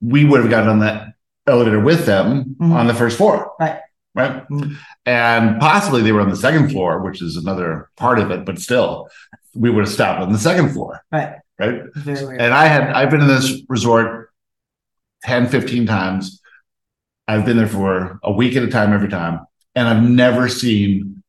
we 0.00 0.24
would 0.24 0.40
have 0.40 0.50
gotten 0.50 0.68
on 0.68 0.80
that 0.80 1.14
elevator 1.46 1.78
with 1.80 2.06
them 2.06 2.56
Mhm. 2.60 2.72
on 2.74 2.86
the 2.88 2.94
first 2.94 3.16
floor. 3.16 3.52
Right. 3.60 3.78
Right. 4.16 4.48
Mhm. 4.48 4.76
And 5.06 5.60
possibly 5.60 6.02
they 6.02 6.10
were 6.12 6.20
on 6.20 6.30
the 6.30 6.36
second 6.48 6.70
floor, 6.70 7.00
which 7.02 7.22
is 7.22 7.36
another 7.36 7.88
part 7.96 8.18
of 8.18 8.30
it, 8.32 8.44
but 8.44 8.58
still, 8.58 9.08
we 9.54 9.70
would 9.70 9.84
have 9.84 9.92
stopped 9.92 10.20
on 10.22 10.32
the 10.32 10.38
second 10.38 10.70
floor. 10.70 11.02
right 11.12 11.34
Right. 11.60 11.82
very 11.94 12.24
weird 12.26 12.40
And 12.40 12.52
I 12.52 12.66
had, 12.66 12.82
I've 12.98 13.10
been 13.10 13.20
in 13.20 13.28
this 13.28 13.62
resort 13.68 14.30
10, 15.24 15.48
15 15.48 15.86
times. 15.86 16.40
I've 17.26 17.44
been 17.44 17.56
there 17.56 17.66
for 17.68 18.18
a 18.22 18.32
week 18.32 18.54
at 18.56 18.62
a 18.62 18.68
time 18.68 18.92
every 18.92 19.08
time. 19.08 19.40
And 19.74 19.88
I've 19.88 20.02
never 20.08 20.48
seen 20.48 21.22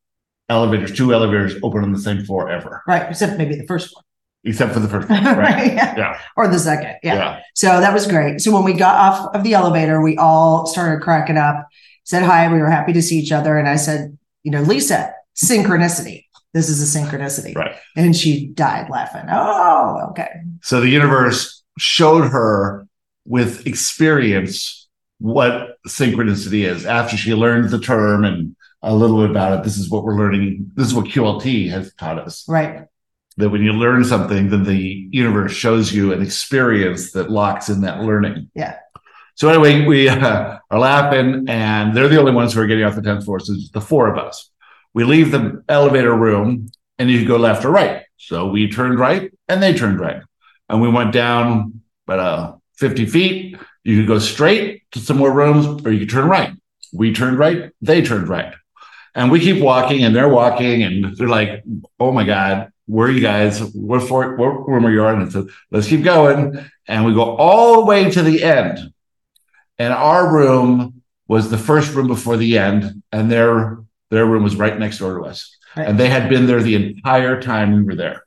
elevators, 0.50 0.92
two 0.96 1.14
elevators 1.14 1.56
open 1.64 1.84
on 1.84 1.92
the 1.94 2.00
same 2.00 2.24
floor 2.24 2.50
ever, 2.50 2.84
right 2.88 3.10
except 3.10 3.38
maybe 3.38 3.56
the 3.56 3.66
first 3.66 3.96
one 3.96 4.04
except 4.44 4.74
for 4.74 4.80
the 4.80 4.88
first 4.88 5.10
one. 5.10 5.24
Right. 5.24 5.38
right 5.38 5.74
yeah. 5.74 5.96
Yeah. 5.98 6.20
or 6.38 6.48
the 6.48 6.60
second 6.60 6.98
yeah. 7.02 7.16
yeah. 7.16 7.40
so 7.56 7.80
that 7.80 7.92
was 7.92 8.06
great 8.06 8.40
so 8.40 8.54
when 8.54 8.64
we 8.64 8.74
got 8.74 8.96
off 8.96 9.34
of 9.36 9.44
the 9.44 9.56
elevator 9.56 10.02
we 10.04 10.16
all 10.18 10.68
started 10.68 11.02
cracking 11.02 11.38
up 11.38 11.68
said 12.04 12.22
hi 12.22 12.48
we 12.54 12.60
were 12.60 12.70
happy 12.70 12.94
to 12.94 13.02
see 13.02 13.18
each 13.18 13.32
other 13.32 13.58
and 13.58 13.68
i 13.68 13.76
said 13.76 14.16
you 14.44 14.52
know 14.52 14.62
lisa 14.62 15.12
synchronicity 15.36 16.26
this 16.54 16.70
is 16.70 16.96
a 16.96 17.00
synchronicity 17.00 17.56
Right. 17.56 17.76
and 17.96 18.16
she 18.16 18.50
died 18.50 18.88
laughing 18.92 19.26
oh 19.32 20.10
okay 20.12 20.30
So 20.62 20.80
the 20.80 20.90
universe 20.90 21.64
showed 21.80 22.30
her 22.30 22.85
with 23.26 23.66
experience 23.68 24.88
what 25.20 25.78
synchronicity 25.88 26.66
is. 26.66 26.86
After 26.86 27.18
she 27.18 27.34
learned 27.34 27.70
the 27.70 27.80
term 27.80 28.24
and 28.26 28.56
a 28.82 28.94
little 28.94 29.22
bit 29.22 29.32
about 29.32 29.58
it, 29.58 29.64
this 29.64 29.78
is 29.78 29.90
what 29.90 30.04
we're 30.04 30.18
learning. 30.18 30.72
This 30.76 30.88
is 30.88 30.94
what 30.94 31.06
QLT 31.06 31.70
has 31.70 31.94
taught 31.96 32.20
us. 32.20 32.46
right 32.48 32.86
That 33.38 33.50
when 33.50 33.64
you 33.64 33.74
learn 33.74 34.04
something, 34.04 34.50
then 34.50 34.64
the 34.64 35.08
universe 35.12 35.54
shows 35.54 35.94
you 35.94 36.14
an 36.14 36.22
experience 36.22 37.12
that 37.14 37.32
locks 37.32 37.70
in 37.70 37.82
that 37.82 38.02
learning. 38.02 38.52
Yeah. 38.54 38.78
So 39.36 39.50
anyway, 39.50 39.86
we 39.86 40.08
uh, 40.08 40.60
are 40.72 40.80
laughing, 40.80 41.46
and 41.50 41.96
they're 41.96 42.08
the 42.08 42.20
only 42.20 42.32
ones 42.32 42.54
who 42.54 42.62
are 42.62 42.68
getting 42.68 42.86
off 42.86 42.96
the 42.96 43.02
10th 43.02 43.26
floor. 43.26 43.40
So 43.40 43.54
it's 43.54 43.70
the 43.72 43.82
four 43.82 44.08
of 44.08 44.18
us. 44.18 44.50
We 44.94 45.04
leave 45.04 45.32
the 45.32 45.64
elevator 45.68 46.16
room, 46.16 46.70
and 46.98 47.10
you 47.10 47.28
go 47.28 47.38
left 47.38 47.66
or 47.66 47.72
right. 47.72 48.04
So 48.18 48.48
we 48.48 48.70
turned 48.70 48.98
right, 48.98 49.32
and 49.50 49.62
they 49.62 49.74
turned 49.74 50.00
right, 50.00 50.22
and 50.70 50.82
we 50.82 50.90
went 50.90 51.12
down 51.12 51.82
about 52.08 52.20
uh, 52.20 52.56
50 52.78 53.06
feet. 53.06 53.58
You 53.84 53.98
could 53.98 54.08
go 54.08 54.20
straight 54.20 54.84
to 54.92 55.00
some 55.00 55.18
more 55.18 55.32
rooms, 55.32 55.66
or 55.86 55.92
you 55.92 56.00
could 56.00 56.10
turn 56.10 56.28
right. 56.28 56.52
We 56.94 57.14
turned 57.14 57.38
right, 57.38 57.72
they 57.82 58.02
turned 58.02 58.28
right. 58.30 58.54
And 59.14 59.32
we 59.32 59.40
keep 59.40 59.62
walking, 59.62 60.04
and 60.04 60.16
they're 60.16 60.30
walking, 60.30 60.84
and 60.84 61.16
they're 61.18 61.30
like, 61.30 61.64
"Oh 62.00 62.12
my 62.12 62.26
god, 62.26 62.70
where 62.86 63.08
are 63.08 63.12
you 63.12 63.22
guys? 63.22 63.60
What 63.74 64.04
for? 64.04 64.36
What 64.36 64.68
room 64.68 64.86
are 64.86 64.92
you 64.92 65.06
in?" 65.08 65.22
And 65.22 65.32
so 65.32 65.48
let's 65.72 65.88
keep 65.88 66.04
going, 66.04 66.66
and 66.88 67.06
we 67.06 67.14
go 67.14 67.36
all 67.38 67.80
the 67.80 67.86
way 67.86 68.10
to 68.12 68.22
the 68.22 68.44
end. 68.44 68.80
And 69.78 69.94
our 69.94 70.34
room 70.34 71.02
was 71.28 71.50
the 71.50 71.58
first 71.58 71.94
room 71.96 72.08
before 72.08 72.38
the 72.38 72.58
end, 72.58 73.04
and 73.12 73.32
their 73.32 73.78
their 74.12 74.26
room 74.26 74.44
was 74.44 74.56
right 74.58 74.78
next 74.78 75.00
door 75.00 75.18
to 75.18 75.26
us, 75.26 75.56
Right. 75.78 75.88
and 75.88 75.98
they 76.00 76.10
had 76.10 76.30
been 76.30 76.46
there 76.46 76.62
the 76.62 76.76
entire 76.76 77.42
time 77.42 77.74
we 77.76 77.84
were 77.84 77.96
there. 77.96 78.24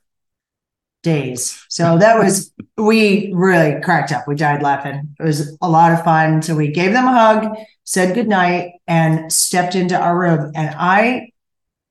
Days. 1.01 1.63
So 1.69 1.97
that 1.97 2.17
was, 2.17 2.53
we 2.77 3.31
really 3.33 3.81
cracked 3.81 4.11
up. 4.11 4.27
We 4.27 4.35
died 4.35 4.61
laughing. 4.61 5.15
It 5.19 5.23
was 5.23 5.57
a 5.61 5.69
lot 5.69 5.91
of 5.91 6.03
fun. 6.03 6.41
So 6.41 6.55
we 6.55 6.71
gave 6.71 6.91
them 6.91 7.07
a 7.07 7.11
hug, 7.11 7.57
said 7.83 8.15
goodnight, 8.15 8.73
and 8.87 9.31
stepped 9.31 9.75
into 9.75 9.97
our 9.99 10.17
room. 10.17 10.51
And 10.55 10.75
I 10.77 11.31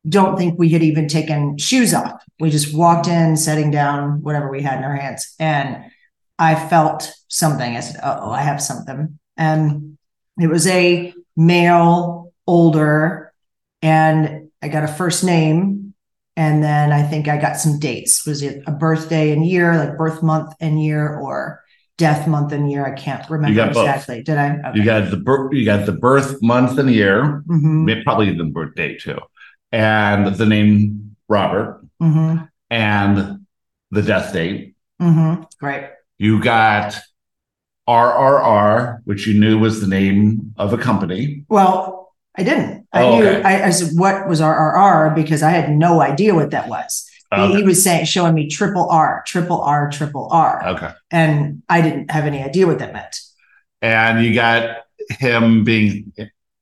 don't 0.08 0.36
think 0.36 0.58
we 0.58 0.68
had 0.70 0.82
even 0.82 1.08
taken 1.08 1.58
shoes 1.58 1.94
off. 1.94 2.22
We 2.38 2.50
just 2.50 2.74
walked 2.74 3.08
in, 3.08 3.36
setting 3.36 3.70
down 3.70 4.22
whatever 4.22 4.50
we 4.50 4.62
had 4.62 4.78
in 4.78 4.84
our 4.84 4.96
hands. 4.96 5.34
And 5.38 5.90
I 6.38 6.54
felt 6.54 7.12
something. 7.28 7.76
I 7.76 7.80
said, 7.80 8.00
oh, 8.02 8.30
I 8.30 8.42
have 8.42 8.62
something. 8.62 9.18
And 9.36 9.98
it 10.38 10.46
was 10.46 10.66
a 10.66 11.12
male, 11.36 12.32
older, 12.46 13.32
and 13.82 14.50
I 14.62 14.68
got 14.68 14.84
a 14.84 14.88
first 14.88 15.24
name 15.24 15.87
and 16.38 16.62
then 16.62 16.92
I 16.92 17.02
think 17.02 17.26
I 17.26 17.36
got 17.36 17.56
some 17.56 17.80
dates. 17.80 18.24
Was 18.24 18.42
it 18.42 18.62
a 18.68 18.72
birthday 18.72 19.32
and 19.32 19.44
year, 19.44 19.76
like 19.76 19.98
birth 19.98 20.22
month 20.22 20.54
and 20.60 20.82
year, 20.82 21.18
or 21.18 21.60
death 21.96 22.28
month 22.28 22.52
and 22.52 22.70
year? 22.70 22.86
I 22.86 22.92
can't 22.92 23.28
remember 23.28 23.56
got 23.56 23.74
both. 23.74 23.88
exactly. 23.88 24.22
Did 24.22 24.38
I? 24.38 24.72
You 24.72 24.84
got 24.84 25.10
the 25.10 25.16
birth, 25.16 25.52
you 25.52 25.64
got 25.64 25.84
the 25.84 25.92
birth 25.92 26.40
month 26.40 26.78
and 26.78 26.90
year, 26.90 27.42
hmm 27.46 27.90
probably 28.04 28.32
the 28.34 28.44
birth 28.44 28.76
date 28.76 29.00
too, 29.00 29.18
and 29.72 30.32
the 30.36 30.46
name 30.46 31.16
Robert 31.28 31.84
hmm 32.00 32.36
and 32.70 33.44
the 33.90 34.02
death 34.02 34.32
date. 34.32 34.76
hmm 35.00 35.42
Right. 35.60 35.90
You 36.18 36.40
got 36.40 37.00
RRR, 37.88 39.00
which 39.04 39.26
you 39.26 39.40
knew 39.40 39.58
was 39.58 39.80
the 39.80 39.88
name 39.88 40.54
of 40.56 40.72
a 40.72 40.78
company. 40.78 41.44
Well, 41.48 42.12
I 42.36 42.44
didn't. 42.44 42.77
I 42.92 43.02
Oh, 43.02 43.18
knew. 43.18 43.26
okay. 43.26 43.42
I, 43.42 43.66
I 43.66 43.70
said, 43.70 43.90
"What 43.98 44.28
was 44.28 44.40
RRR?" 44.40 45.14
Because 45.14 45.42
I 45.42 45.50
had 45.50 45.70
no 45.70 46.00
idea 46.00 46.34
what 46.34 46.50
that 46.52 46.68
was. 46.68 47.04
He, 47.34 47.56
he 47.56 47.62
was 47.62 47.82
saying, 47.84 48.06
showing 48.06 48.32
me 48.34 48.48
triple 48.48 48.88
R, 48.90 49.22
triple 49.26 49.60
R, 49.60 49.90
triple 49.90 50.28
R, 50.32 50.66
Okay. 50.68 50.90
and 51.10 51.62
I 51.68 51.82
didn't 51.82 52.10
have 52.10 52.24
any 52.24 52.42
idea 52.42 52.66
what 52.66 52.78
that 52.78 52.94
meant. 52.94 53.20
And 53.82 54.24
you 54.24 54.32
got 54.34 54.78
him 55.10 55.62
being 55.62 56.10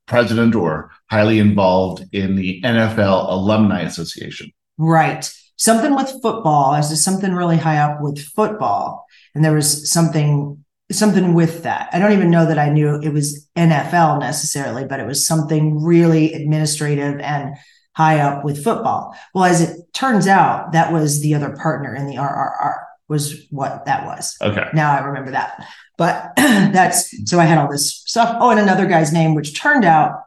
president 0.06 0.56
or 0.56 0.90
highly 1.08 1.38
involved 1.38 2.04
in 2.12 2.34
the 2.34 2.60
NFL 2.62 3.30
Alumni 3.30 3.82
Association. 3.82 4.50
Right. 4.76 5.32
Something 5.56 5.94
with 5.94 6.10
football. 6.20 6.72
I 6.72 6.80
said 6.80 6.98
something 6.98 7.32
really 7.32 7.56
high 7.58 7.78
up 7.78 8.00
with 8.00 8.18
football. 8.18 9.06
And 9.36 9.44
there 9.44 9.52
was 9.54 9.90
something 9.90 10.64
something 10.90 11.34
with 11.34 11.64
that. 11.64 11.88
I 11.92 11.98
don't 11.98 12.12
even 12.12 12.30
know 12.30 12.46
that 12.46 12.58
I 12.58 12.68
knew 12.68 13.00
it 13.00 13.12
was 13.12 13.48
NFL 13.56 14.20
necessarily, 14.20 14.84
but 14.84 15.00
it 15.00 15.06
was 15.06 15.26
something 15.26 15.82
really 15.82 16.32
administrative 16.32 17.18
and 17.20 17.56
high 17.94 18.20
up 18.20 18.44
with 18.44 18.62
football. 18.62 19.16
Well, 19.34 19.44
as 19.44 19.62
it 19.62 19.92
turns 19.94 20.28
out, 20.28 20.72
that 20.72 20.92
was 20.92 21.20
the 21.20 21.34
other 21.34 21.56
partner 21.56 21.94
in 21.94 22.06
the 22.06 22.16
RRR 22.16 22.76
was 23.08 23.46
what 23.50 23.86
that 23.86 24.04
was. 24.04 24.36
Okay. 24.42 24.68
Now 24.74 24.92
I 24.92 25.00
remember 25.00 25.30
that. 25.32 25.64
But 25.96 26.32
that's 26.36 27.28
so 27.28 27.38
I 27.38 27.44
had 27.44 27.58
all 27.58 27.70
this 27.70 28.02
stuff. 28.06 28.36
Oh, 28.40 28.50
and 28.50 28.60
another 28.60 28.86
guy's 28.86 29.12
name, 29.12 29.34
which 29.34 29.58
turned 29.58 29.84
out 29.84 30.22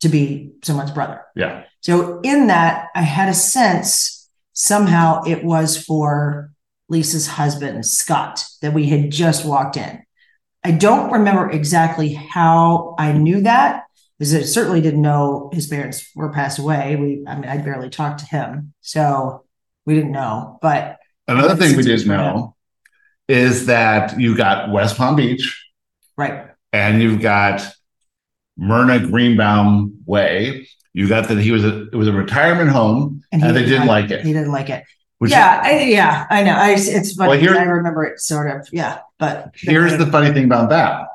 to 0.00 0.08
be 0.08 0.52
someone's 0.62 0.90
brother. 0.90 1.22
Yeah. 1.34 1.64
So 1.80 2.20
in 2.20 2.48
that, 2.48 2.88
I 2.94 3.02
had 3.02 3.28
a 3.28 3.34
sense 3.34 4.28
somehow 4.52 5.22
it 5.24 5.44
was 5.44 5.82
for 5.82 6.50
Lisa's 6.88 7.26
husband, 7.26 7.84
Scott, 7.86 8.44
that 8.62 8.72
we 8.72 8.86
had 8.86 9.10
just 9.10 9.44
walked 9.44 9.76
in. 9.76 10.02
I 10.64 10.72
don't 10.72 11.12
remember 11.12 11.50
exactly 11.50 12.14
how 12.14 12.94
I 12.98 13.12
knew 13.12 13.42
that, 13.42 13.84
because 14.18 14.34
I 14.34 14.42
certainly 14.42 14.80
didn't 14.80 15.02
know 15.02 15.50
his 15.52 15.66
parents 15.66 16.10
were 16.14 16.32
passed 16.32 16.58
away. 16.58 16.96
We, 16.96 17.24
I 17.26 17.34
mean, 17.36 17.48
I 17.48 17.58
barely 17.58 17.90
talked 17.90 18.20
to 18.20 18.26
him, 18.26 18.72
so 18.80 19.44
we 19.84 19.94
didn't 19.94 20.12
know. 20.12 20.58
But 20.62 20.98
Another 21.28 21.56
thing 21.56 21.76
we 21.76 21.84
years 21.84 22.06
know 22.06 22.54
is 23.28 23.66
that 23.66 24.18
you 24.18 24.36
got 24.36 24.70
West 24.70 24.96
Palm 24.96 25.16
Beach 25.16 25.64
right, 26.16 26.46
and 26.72 27.02
you've 27.02 27.20
got 27.20 27.66
Myrna 28.56 29.00
Greenbaum 29.00 30.02
Way. 30.06 30.68
You 30.94 31.08
got 31.08 31.28
that 31.28 31.38
he 31.38 31.50
was 31.50 31.64
a 31.64 31.88
it 31.88 31.94
was 31.94 32.08
a 32.08 32.12
retirement 32.12 32.70
home 32.70 33.22
and, 33.32 33.42
they 33.42 33.64
didn't 33.64 33.86
like 33.86 34.10
it. 34.10 34.24
He 34.24 34.32
didn't 34.32 34.52
like 34.52 34.70
it. 34.70 34.84
Which 35.18 35.30
yeah, 35.30 35.60
I, 35.64 35.84
yeah, 35.84 36.26
I 36.28 36.42
know. 36.42 36.52
I, 36.54 36.72
it's 36.72 37.14
funny. 37.14 37.30
Well, 37.30 37.38
here- 37.38 37.54
I 37.56 37.62
remember 37.62 38.04
it 38.04 38.20
sort 38.20 38.50
of. 38.50 38.68
Yeah, 38.72 38.98
but 39.18 39.52
here's 39.54 39.96
the 39.96 40.06
funny 40.06 40.32
thing 40.32 40.44
about 40.44 40.68
that 40.70 41.06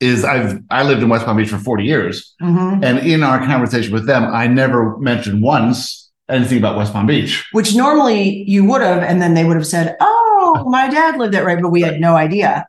is 0.00 0.24
I've 0.24 0.60
I 0.70 0.82
lived 0.84 1.02
in 1.02 1.08
West 1.08 1.24
Palm 1.24 1.36
Beach 1.36 1.48
for 1.48 1.58
40 1.58 1.84
years. 1.84 2.34
Mhm. 2.42 2.84
And 2.84 2.98
in 3.00 3.22
our 3.22 3.38
conversation 3.44 3.92
with 3.92 4.06
them, 4.06 4.24
I 4.24 4.46
never 4.46 4.96
mentioned 4.98 5.42
once 5.42 6.10
anything 6.28 6.58
about 6.58 6.76
West 6.76 6.92
Palm 6.92 7.06
Beach. 7.06 7.44
which 7.52 7.74
normally 7.74 8.44
you 8.46 8.64
would 8.64 8.80
have, 8.82 9.02
and 9.02 9.20
then 9.20 9.34
they 9.34 9.44
would 9.44 9.56
have 9.56 9.66
said, 9.66 9.96
"Oh, 10.00 10.64
my 10.68 10.88
dad 10.88 11.18
lived 11.18 11.34
there," 11.34 11.44
right? 11.44 11.60
But 11.60 11.70
we 11.70 11.80
had 11.80 12.00
no 12.00 12.14
idea. 12.16 12.66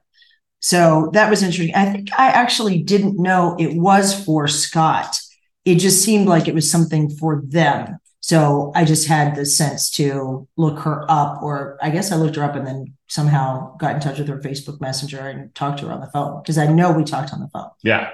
So 0.61 1.09
that 1.13 1.29
was 1.29 1.43
interesting. 1.43 1.75
I 1.75 1.85
think 1.91 2.09
I 2.17 2.27
actually 2.27 2.81
didn't 2.81 3.19
know 3.21 3.55
it 3.59 3.75
was 3.75 4.13
for 4.25 4.47
Scott. 4.47 5.19
It 5.63 5.75
just 5.75 6.03
seemed 6.03 6.27
like 6.27 6.47
it 6.47 6.55
was 6.55 6.69
something 6.69 7.09
for 7.09 7.41
them. 7.45 7.97
So 8.25 8.71
I 8.73 8.85
just 8.85 9.07
had 9.07 9.35
the 9.35 9.45
sense 9.45 9.91
to 9.91 10.47
look 10.57 10.79
her 10.79 11.05
up, 11.07 11.43
or 11.43 11.77
I 11.79 11.91
guess 11.91 12.11
I 12.11 12.15
looked 12.15 12.37
her 12.37 12.43
up 12.43 12.55
and 12.55 12.65
then 12.65 12.95
somehow 13.07 13.77
got 13.77 13.93
in 13.93 14.01
touch 14.01 14.17
with 14.17 14.27
her 14.29 14.39
Facebook 14.39 14.81
Messenger 14.81 15.19
and 15.19 15.53
talked 15.53 15.77
to 15.81 15.85
her 15.85 15.93
on 15.93 16.01
the 16.01 16.07
phone 16.07 16.41
because 16.41 16.57
I 16.57 16.65
know 16.65 16.91
we 16.91 17.03
talked 17.03 17.31
on 17.33 17.39
the 17.39 17.47
phone. 17.49 17.69
Yeah. 17.83 18.09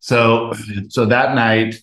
So 0.00 0.54
so 0.88 1.04
that 1.04 1.34
night 1.34 1.74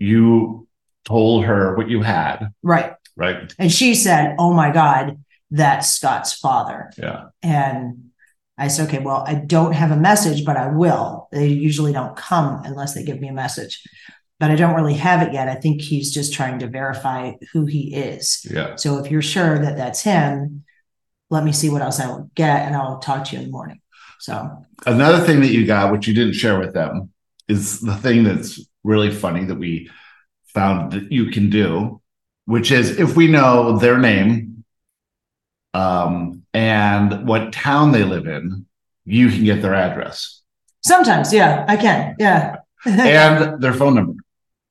you 0.00 0.66
told 1.04 1.44
her 1.44 1.76
what 1.76 1.88
you 1.88 2.02
had, 2.02 2.48
Right. 2.64 2.92
right? 3.14 3.54
And 3.56 3.70
she 3.70 3.94
said, 3.94 4.34
Oh 4.40 4.52
my 4.52 4.72
God, 4.72 5.22
that's 5.52 5.88
Scott's 5.90 6.32
father. 6.32 6.90
Yeah. 6.98 7.26
And 7.40 8.10
I 8.60 8.66
said, 8.66 8.88
okay, 8.88 8.98
well, 8.98 9.22
I 9.24 9.34
don't 9.36 9.70
have 9.74 9.92
a 9.92 9.96
message, 9.96 10.44
but 10.44 10.56
I 10.56 10.66
will. 10.72 11.28
They 11.30 11.46
usually 11.46 11.92
don't 11.92 12.16
come 12.16 12.62
unless 12.64 12.94
they 12.94 13.04
give 13.04 13.20
me 13.20 13.28
a 13.28 13.32
message, 13.32 13.80
but 14.40 14.50
I 14.50 14.54
don't 14.54 14.74
really 14.74 14.94
have 14.94 15.26
it 15.26 15.32
yet. 15.32 15.48
I 15.48 15.54
think 15.54 15.80
he's 15.80 16.12
just 16.12 16.32
trying 16.32 16.58
to 16.60 16.68
verify 16.68 17.32
who 17.52 17.66
he 17.66 17.94
is. 17.94 18.46
Yeah. 18.50 18.76
So 18.76 18.98
if 18.98 19.10
you're 19.10 19.22
sure 19.22 19.58
that 19.58 19.76
that's 19.76 20.02
him, 20.02 20.64
let 21.30 21.44
me 21.44 21.52
see 21.52 21.68
what 21.68 21.82
else 21.82 22.00
I 22.00 22.06
will 22.06 22.30
get 22.34 22.62
and 22.62 22.76
I'll 22.76 22.98
talk 22.98 23.24
to 23.26 23.32
you 23.32 23.38
in 23.38 23.46
the 23.46 23.52
morning. 23.52 23.80
So, 24.20 24.64
Another 24.86 25.24
thing 25.24 25.40
that 25.40 25.52
you 25.52 25.66
got, 25.66 25.92
which 25.92 26.08
you 26.08 26.14
didn't 26.14 26.34
share 26.34 26.58
with 26.58 26.74
them, 26.74 27.10
is 27.48 27.80
the 27.80 27.94
thing 27.94 28.24
that's 28.24 28.60
really 28.84 29.10
funny 29.10 29.44
that 29.44 29.58
we 29.58 29.90
found 30.46 30.92
that 30.92 31.12
you 31.12 31.30
can 31.30 31.50
do, 31.50 32.00
which 32.46 32.72
is 32.72 32.98
if 32.98 33.16
we 33.16 33.28
know 33.28 33.78
their 33.78 33.98
name 33.98 34.64
um, 35.74 36.42
and 36.52 37.28
what 37.28 37.52
town 37.52 37.92
they 37.92 38.04
live 38.04 38.26
in, 38.26 38.66
you 39.04 39.30
can 39.30 39.44
get 39.44 39.62
their 39.62 39.74
address 39.74 40.38
sometimes, 40.88 41.32
yeah, 41.32 41.64
I 41.68 41.76
can. 41.76 42.16
Yeah. 42.18 42.56
and 42.86 43.60
their 43.62 43.72
phone 43.72 43.94
number. 43.94 44.14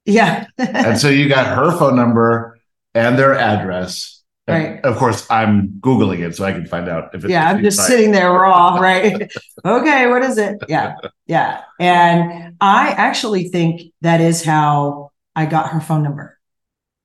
Yeah. 0.07 0.47
And 0.57 0.97
so 0.97 1.09
you 1.09 1.29
got 1.29 1.55
her 1.55 1.77
phone 1.77 1.95
number 1.95 2.57
and 2.93 3.17
their 3.17 3.35
address. 3.35 4.23
And 4.47 4.63
Right. 4.63 4.85
Of 4.85 4.95
course, 4.95 5.27
I'm 5.29 5.79
Googling 5.81 6.25
it 6.25 6.35
so 6.35 6.45
I 6.45 6.53
can 6.53 6.65
find 6.65 6.87
out 6.87 7.13
if 7.13 7.25
it's 7.25 7.31
yeah, 7.31 7.49
I'm 7.49 7.61
just 7.61 7.85
sitting 7.85 8.11
there 8.11 8.31
raw, 8.31 8.75
right? 8.81 9.29
okay, 9.65 10.07
what 10.07 10.23
is 10.23 10.37
it? 10.37 10.57
Yeah, 10.69 10.95
yeah. 11.25 11.63
And 11.81 12.55
I 12.61 12.91
actually 12.91 13.49
think 13.49 13.93
that 14.01 14.21
is 14.21 14.45
how 14.45 15.11
I 15.35 15.47
got 15.47 15.71
her 15.71 15.81
phone 15.81 16.01
number. 16.01 16.39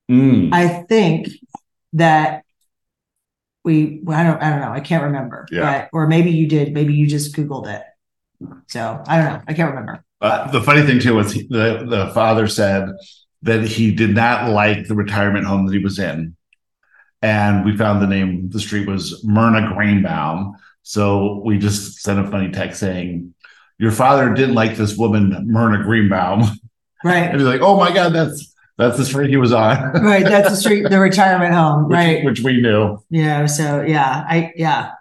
Mm, 0.08 0.50
I 0.52 0.84
think 0.84 1.28
that 1.94 2.44
we, 3.64 4.00
well, 4.04 4.18
I 4.18 4.22
don't, 4.22 4.40
I 4.40 4.50
don't 4.50 4.60
know, 4.60 4.72
I 4.72 4.80
can't 4.80 5.04
remember. 5.04 5.46
Yeah. 5.50 5.62
But, 5.62 5.88
or 5.92 6.06
maybe 6.06 6.30
you 6.30 6.46
did, 6.46 6.72
maybe 6.72 6.94
you 6.94 7.08
just 7.08 7.34
Googled 7.34 7.66
it. 7.66 7.82
So 8.68 9.02
I 9.06 9.16
don't 9.16 9.26
know, 9.26 9.42
I 9.48 9.54
can't 9.54 9.70
remember. 9.70 10.04
Uh, 10.22 10.50
the 10.50 10.62
funny 10.62 10.82
thing 10.82 11.00
too 11.00 11.16
was 11.16 11.32
he, 11.32 11.42
the 11.42 11.84
the 11.86 12.10
father 12.14 12.46
said 12.46 12.88
that 13.42 13.64
he 13.64 13.92
did 13.92 14.14
not 14.14 14.48
like 14.48 14.86
the 14.86 14.94
retirement 14.94 15.44
home 15.44 15.66
that 15.66 15.74
he 15.74 15.82
was 15.82 15.98
in, 15.98 16.36
and 17.20 17.64
we 17.64 17.76
found 17.76 18.00
the 18.00 18.06
name. 18.06 18.48
The 18.48 18.60
street 18.60 18.86
was 18.86 19.22
Myrna 19.24 19.74
Greenbaum, 19.74 20.56
so 20.82 21.42
we 21.44 21.58
just 21.58 22.00
sent 22.00 22.18
a 22.20 22.30
funny 22.30 22.50
text 22.50 22.80
saying, 22.80 23.34
your 23.78 23.90
father 23.90 24.32
didn't 24.32 24.54
like 24.54 24.76
this 24.76 24.96
woman, 24.96 25.34
Myrna 25.46 25.82
Greenbaum. 25.82 26.44
Right. 27.04 27.24
And 27.24 27.34
he's 27.34 27.48
like, 27.48 27.62
oh 27.62 27.76
my 27.76 27.92
God, 27.92 28.12
that's 28.12 28.54
that's 28.78 28.96
the 28.96 29.04
street 29.04 29.28
he 29.28 29.36
was 29.36 29.52
on. 29.52 29.92
Right. 30.04 30.22
That's 30.22 30.50
the 30.50 30.54
street, 30.54 30.88
the 30.88 31.00
retirement 31.00 31.52
home. 31.52 31.84
which, 31.88 31.94
right. 31.96 32.24
which 32.24 32.40
we 32.42 32.62
knew. 32.62 33.02
Yeah. 33.10 33.46
So 33.46 33.82
yeah, 33.82 34.24
I 34.24 34.52
yeah. 34.54 34.92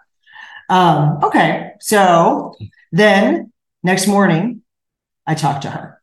Um, 0.68 1.20
okay. 1.22 1.74
So 1.78 2.56
then 2.90 3.52
next 3.84 4.08
morning 4.08 4.61
I 5.26 5.34
talked 5.34 5.62
to 5.62 5.70
her 5.70 6.02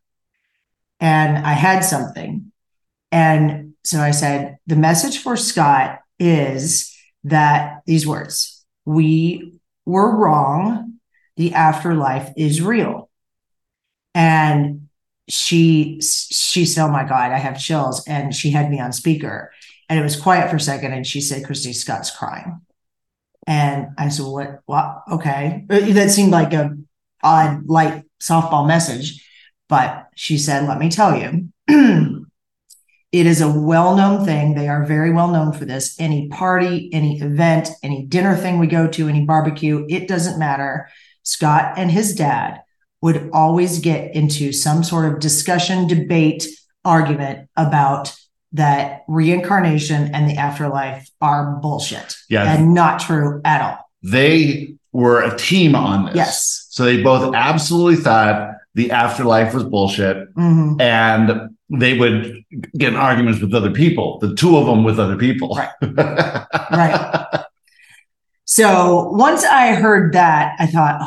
and 0.99 1.37
I 1.45 1.53
had 1.53 1.81
something. 1.81 2.51
And 3.11 3.73
so 3.83 3.99
I 3.99 4.11
said, 4.11 4.57
the 4.67 4.75
message 4.75 5.19
for 5.19 5.35
Scott 5.35 5.99
is 6.19 6.95
that 7.23 7.81
these 7.85 8.07
words, 8.07 8.65
we 8.85 9.59
were 9.85 10.15
wrong. 10.15 10.99
The 11.37 11.53
afterlife 11.53 12.31
is 12.37 12.61
real. 12.61 13.09
And 14.13 14.89
she 15.29 16.01
she 16.01 16.65
said, 16.65 16.85
Oh 16.85 16.91
my 16.91 17.03
God, 17.03 17.31
I 17.31 17.37
have 17.37 17.59
chills. 17.59 18.05
And 18.07 18.35
she 18.35 18.49
had 18.49 18.69
me 18.69 18.79
on 18.79 18.91
speaker. 18.91 19.51
And 19.87 19.99
it 19.99 20.03
was 20.03 20.19
quiet 20.19 20.49
for 20.49 20.57
a 20.57 20.59
second. 20.59 20.93
And 20.93 21.05
she 21.05 21.21
said, 21.21 21.45
Christy 21.45 21.71
Scott's 21.73 22.11
crying. 22.11 22.61
And 23.47 23.89
I 23.97 24.09
said, 24.09 24.25
What? 24.25 24.59
What? 24.65 25.03
Okay. 25.11 25.65
That 25.67 26.09
seemed 26.09 26.31
like 26.31 26.53
a 26.53 26.75
odd, 27.23 27.67
light 27.67 28.03
softball 28.21 28.67
message. 28.67 29.25
But 29.67 30.07
she 30.15 30.37
said, 30.37 30.67
Let 30.67 30.79
me 30.79 30.89
tell 30.89 31.17
you, 31.17 31.49
it 33.11 33.25
is 33.25 33.41
a 33.41 33.51
well 33.51 33.95
known 33.95 34.25
thing. 34.25 34.55
They 34.55 34.67
are 34.67 34.85
very 34.85 35.11
well 35.13 35.29
known 35.29 35.53
for 35.53 35.65
this. 35.65 35.99
Any 35.99 36.27
party, 36.29 36.89
any 36.93 37.19
event, 37.21 37.69
any 37.83 38.05
dinner 38.05 38.35
thing 38.35 38.59
we 38.59 38.67
go 38.67 38.87
to, 38.87 39.07
any 39.07 39.25
barbecue, 39.25 39.85
it 39.89 40.07
doesn't 40.07 40.39
matter. 40.39 40.89
Scott 41.23 41.73
and 41.77 41.91
his 41.91 42.15
dad 42.15 42.61
would 43.01 43.29
always 43.33 43.79
get 43.79 44.15
into 44.15 44.51
some 44.51 44.83
sort 44.83 45.11
of 45.11 45.19
discussion, 45.19 45.87
debate, 45.87 46.47
argument 46.83 47.49
about 47.55 48.15
that 48.53 49.03
reincarnation 49.07 50.13
and 50.15 50.29
the 50.29 50.35
afterlife 50.35 51.07
are 51.21 51.57
bullshit 51.61 52.15
Yeah. 52.29 52.51
and 52.51 52.73
not 52.73 52.99
true 52.99 53.41
at 53.45 53.61
all. 53.61 53.77
They 54.01 54.75
were 54.91 55.21
a 55.21 55.37
team 55.37 55.75
on 55.75 56.05
this. 56.07 56.15
Yes. 56.15 56.58
So 56.69 56.85
they 56.85 57.01
both 57.01 57.33
absolutely 57.35 57.97
thought 58.01 58.53
the 58.75 58.91
afterlife 58.91 59.53
was 59.53 59.63
bullshit. 59.63 60.33
Mhm. 60.35 60.79
And 60.79 61.49
they 61.69 61.97
would 61.97 62.43
get 62.77 62.93
in 62.93 62.95
arguments 62.95 63.41
with 63.41 63.53
other 63.53 63.71
people, 63.71 64.19
the 64.19 64.35
two 64.35 64.57
of 64.57 64.65
them 64.65 64.83
with 64.83 64.99
other 64.99 65.17
people. 65.17 65.55
Right. 65.55 65.69
Right. 66.71 67.43
So 68.45 69.09
once 69.09 69.43
I 69.43 69.75
heard 69.75 70.13
that, 70.13 70.55
I 70.59 70.65
thought, 70.65 71.01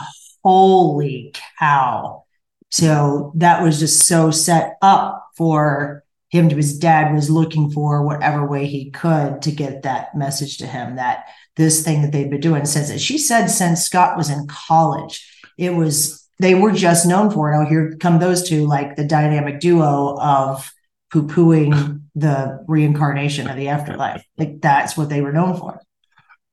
holy 0.45 1.35
cow. 1.59 2.25
So 2.71 3.33
that 3.37 3.63
was 3.63 3.79
just 3.81 4.07
so 4.07 4.31
set 4.31 4.77
up 4.81 5.27
for 5.37 6.05
him 6.31 6.49
to 6.49 6.57
his 6.57 6.79
dad 6.79 7.13
was 7.13 7.29
looking 7.31 7.71
for 7.71 8.05
whatever 8.05 8.47
way 8.47 8.67
he 8.67 8.91
could 8.91 9.43
to 9.43 9.53
get 9.53 9.83
that 9.83 10.17
message 10.17 10.59
to 10.59 10.67
him 10.67 10.97
that 10.97 11.27
this 11.57 11.85
thing 11.85 12.03
that 12.03 12.13
they've 12.13 12.31
been 12.31 12.41
doing 12.41 12.65
since. 12.65 13.01
She 13.01 13.19
said 13.19 13.49
since 13.49 13.83
Scott 13.83 14.17
was 14.17 14.31
in 14.31 14.47
college, 14.49 15.29
it 15.59 15.71
was 15.71 16.27
they 16.41 16.55
were 16.55 16.73
just 16.73 17.07
known 17.07 17.31
for 17.31 17.53
it. 17.53 17.57
Oh, 17.57 17.65
here 17.69 17.97
come 18.01 18.19
those 18.19 18.49
two, 18.49 18.67
like 18.67 18.97
the 18.97 19.05
dynamic 19.05 19.61
duo 19.61 20.17
of 20.21 20.71
poo-pooing 21.13 22.01
the 22.15 22.65
reincarnation 22.69 23.49
of 23.49 23.57
the 23.57 23.69
afterlife. 23.69 24.25
Like 24.39 24.61
that's 24.61 24.97
what 24.97 25.09
they 25.09 25.21
were 25.21 25.33
known 25.33 25.57
for. 25.57 25.81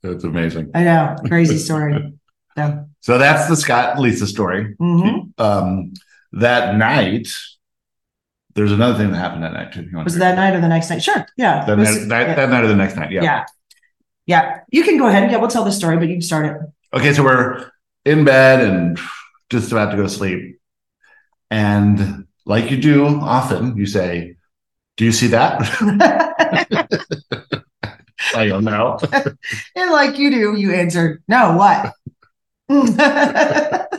That's 0.04 0.24
amazing. 0.24 0.72
I 0.76 0.84
know, 0.84 1.16
crazy 1.28 1.58
story. 1.68 2.14
So, 2.58 2.86
So 3.02 3.18
that's 3.18 3.48
the 3.48 3.56
Scott 3.56 3.94
and 3.94 4.02
Lisa 4.02 4.28
story. 4.28 4.76
mhm. 4.80 5.32
Um, 5.40 5.94
that 6.34 6.76
night, 6.76 7.30
there's 8.56 8.72
another 8.72 8.98
thing 8.98 9.12
that 9.12 9.18
happened 9.18 9.44
that 9.44 9.54
night 9.54 9.72
too. 9.74 9.90
Was 10.04 10.18
that 10.18 10.36
night 10.36 10.56
or 10.56 10.62
the 10.62 10.68
next 10.68 10.90
night? 10.90 11.02
Sure. 11.02 11.26
Yeah. 11.38 11.66
That, 11.66 11.78
was- 11.78 11.98
night, 12.06 12.10
that, 12.10 12.28
yeah. 12.30 12.36
that 12.36 12.50
night 12.50 12.64
or 12.64 12.68
the 12.68 12.76
next 12.76 12.96
night? 12.96 13.12
Yeah. 13.12 13.24
yeah. 13.24 13.46
Yeah. 14.26 14.60
You 14.72 14.84
can 14.84 14.98
go 14.98 15.08
ahead. 15.08 15.32
Yeah, 15.32 15.38
we'll 15.38 15.50
tell 15.50 15.64
the 15.64 15.72
story, 15.72 15.98
but 15.98 16.08
you 16.08 16.16
can 16.16 16.22
start 16.22 16.46
it. 16.46 16.98
Okay, 16.98 17.14
so 17.14 17.24
we're 17.24 17.72
in 18.10 18.26
bed 18.26 18.62
and 18.62 19.00
just 19.50 19.72
about 19.72 19.92
to 19.92 19.98
go 19.98 20.04
to 20.04 20.10
sleep, 20.10 20.60
and 21.50 22.26
like 22.46 22.72
you 22.72 22.78
do 22.78 23.06
often, 23.06 23.78
you 23.78 23.86
say, 23.86 24.36
"Do 24.98 25.06
you 25.06 25.12
see 25.12 25.28
that?" 25.28 25.62
I 28.36 28.48
don't 28.48 28.64
know. 28.64 28.98
and 29.76 29.92
like 29.92 30.18
you 30.18 30.32
do, 30.32 30.56
you 30.58 30.74
answered, 30.74 31.24
no, 31.28 31.56
what? 31.58 31.94
and 32.70 33.90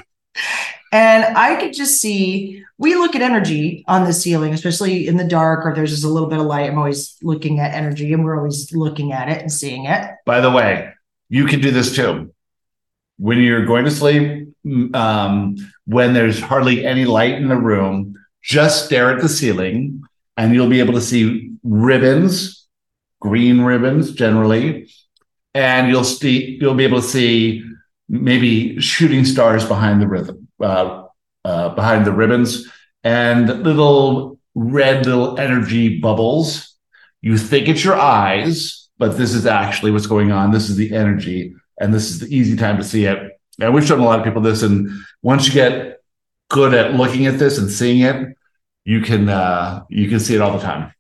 I 0.93 1.57
could 1.61 1.73
just 1.73 2.01
see, 2.01 2.65
we 2.79 2.95
look 2.95 3.17
at 3.17 3.23
energy 3.23 3.85
on 3.89 4.05
the 4.05 4.13
ceiling, 4.13 4.55
especially 4.55 5.09
in 5.09 5.17
the 5.17 5.25
dark, 5.25 5.67
or 5.67 5.75
there's 5.75 5.91
just 5.91 6.05
a 6.05 6.09
little 6.09 6.29
bit 6.29 6.39
of 6.39 6.47
light. 6.47 6.71
I'm 6.71 6.79
always 6.79 7.17
looking 7.23 7.59
at 7.61 7.75
energy 7.75 8.13
and 8.13 8.25
we're 8.25 8.37
always 8.37 8.73
looking 8.73 9.13
at 9.13 9.29
it 9.29 9.41
and 9.41 9.53
seeing 9.53 9.87
it. 9.87 10.11
By 10.27 10.41
the 10.41 10.51
way, 10.51 10.93
you 11.29 11.47
can 11.47 11.61
do 11.61 11.71
this 11.71 11.95
too. 11.95 12.33
When 13.21 13.39
you're 13.39 13.67
going 13.67 13.85
to 13.85 13.91
sleep, 13.91 14.49
um, 14.95 15.57
when 15.85 16.15
there's 16.15 16.41
hardly 16.41 16.87
any 16.87 17.05
light 17.05 17.35
in 17.35 17.49
the 17.49 17.57
room, 17.57 18.15
just 18.43 18.87
stare 18.87 19.15
at 19.15 19.21
the 19.21 19.29
ceiling 19.29 20.03
and 20.37 20.55
you'll 20.55 20.71
be 20.71 20.81
able 20.81 20.95
to 20.95 21.01
see 21.01 21.53
ribbons, 21.63 22.67
green 23.21 23.61
ribbons 23.61 24.13
generally, 24.13 24.91
and 25.55 25.89
you'll 25.89 26.05
see 26.05 26.59
you'll 26.61 26.75
be 26.75 26.85
able 26.85 27.03
to 27.03 27.07
see 27.07 27.63
maybe 28.09 28.81
shooting 28.81 29.25
stars 29.25 29.67
behind 29.67 30.01
the 30.01 30.09
rhythm, 30.09 30.49
uh, 30.61 31.05
uh, 31.45 31.69
behind 31.75 32.07
the 32.07 32.13
ribbons, 32.13 32.67
and 33.05 33.49
little 33.63 34.39
red 34.55 35.05
little 35.07 35.39
energy 35.39 36.01
bubbles. 36.01 36.75
You 37.21 37.37
think 37.37 37.69
it's 37.69 37.85
your 37.85 37.97
eyes, 37.97 38.89
but 38.99 39.19
this 39.19 39.35
is 39.35 39.45
actually 39.47 39.91
what's 39.91 40.07
going 40.07 40.33
on. 40.33 40.51
This 40.53 40.71
is 40.71 40.77
the 40.77 40.95
energy, 40.95 41.55
and 41.81 41.93
this 41.93 42.11
is 42.11 42.21
the 42.21 42.35
easy 42.35 42.57
time 42.57 42.77
to 42.77 42.85
see 42.85 43.07
it. 43.07 43.33
And 43.61 43.75
we've 43.75 43.87
shown 43.87 44.01
a 44.01 44.05
lot 44.05 44.19
of 44.19 44.25
people 44.25 44.41
this, 44.41 44.63
and 44.63 44.91
once 45.23 45.47
you 45.47 45.53
get 45.53 46.01
good 46.49 46.75
at 46.75 46.95
looking 46.95 47.27
at 47.27 47.39
this 47.39 47.59
and 47.59 47.71
seeing 47.71 48.01
it, 48.01 48.37
you 48.85 49.01
can 49.01 49.29
uh, 49.29 49.85
you 49.89 50.09
can 50.09 50.21
see 50.21 50.35
it 50.35 50.41
all 50.41 50.57
the 50.57 50.65
time. 50.65 50.93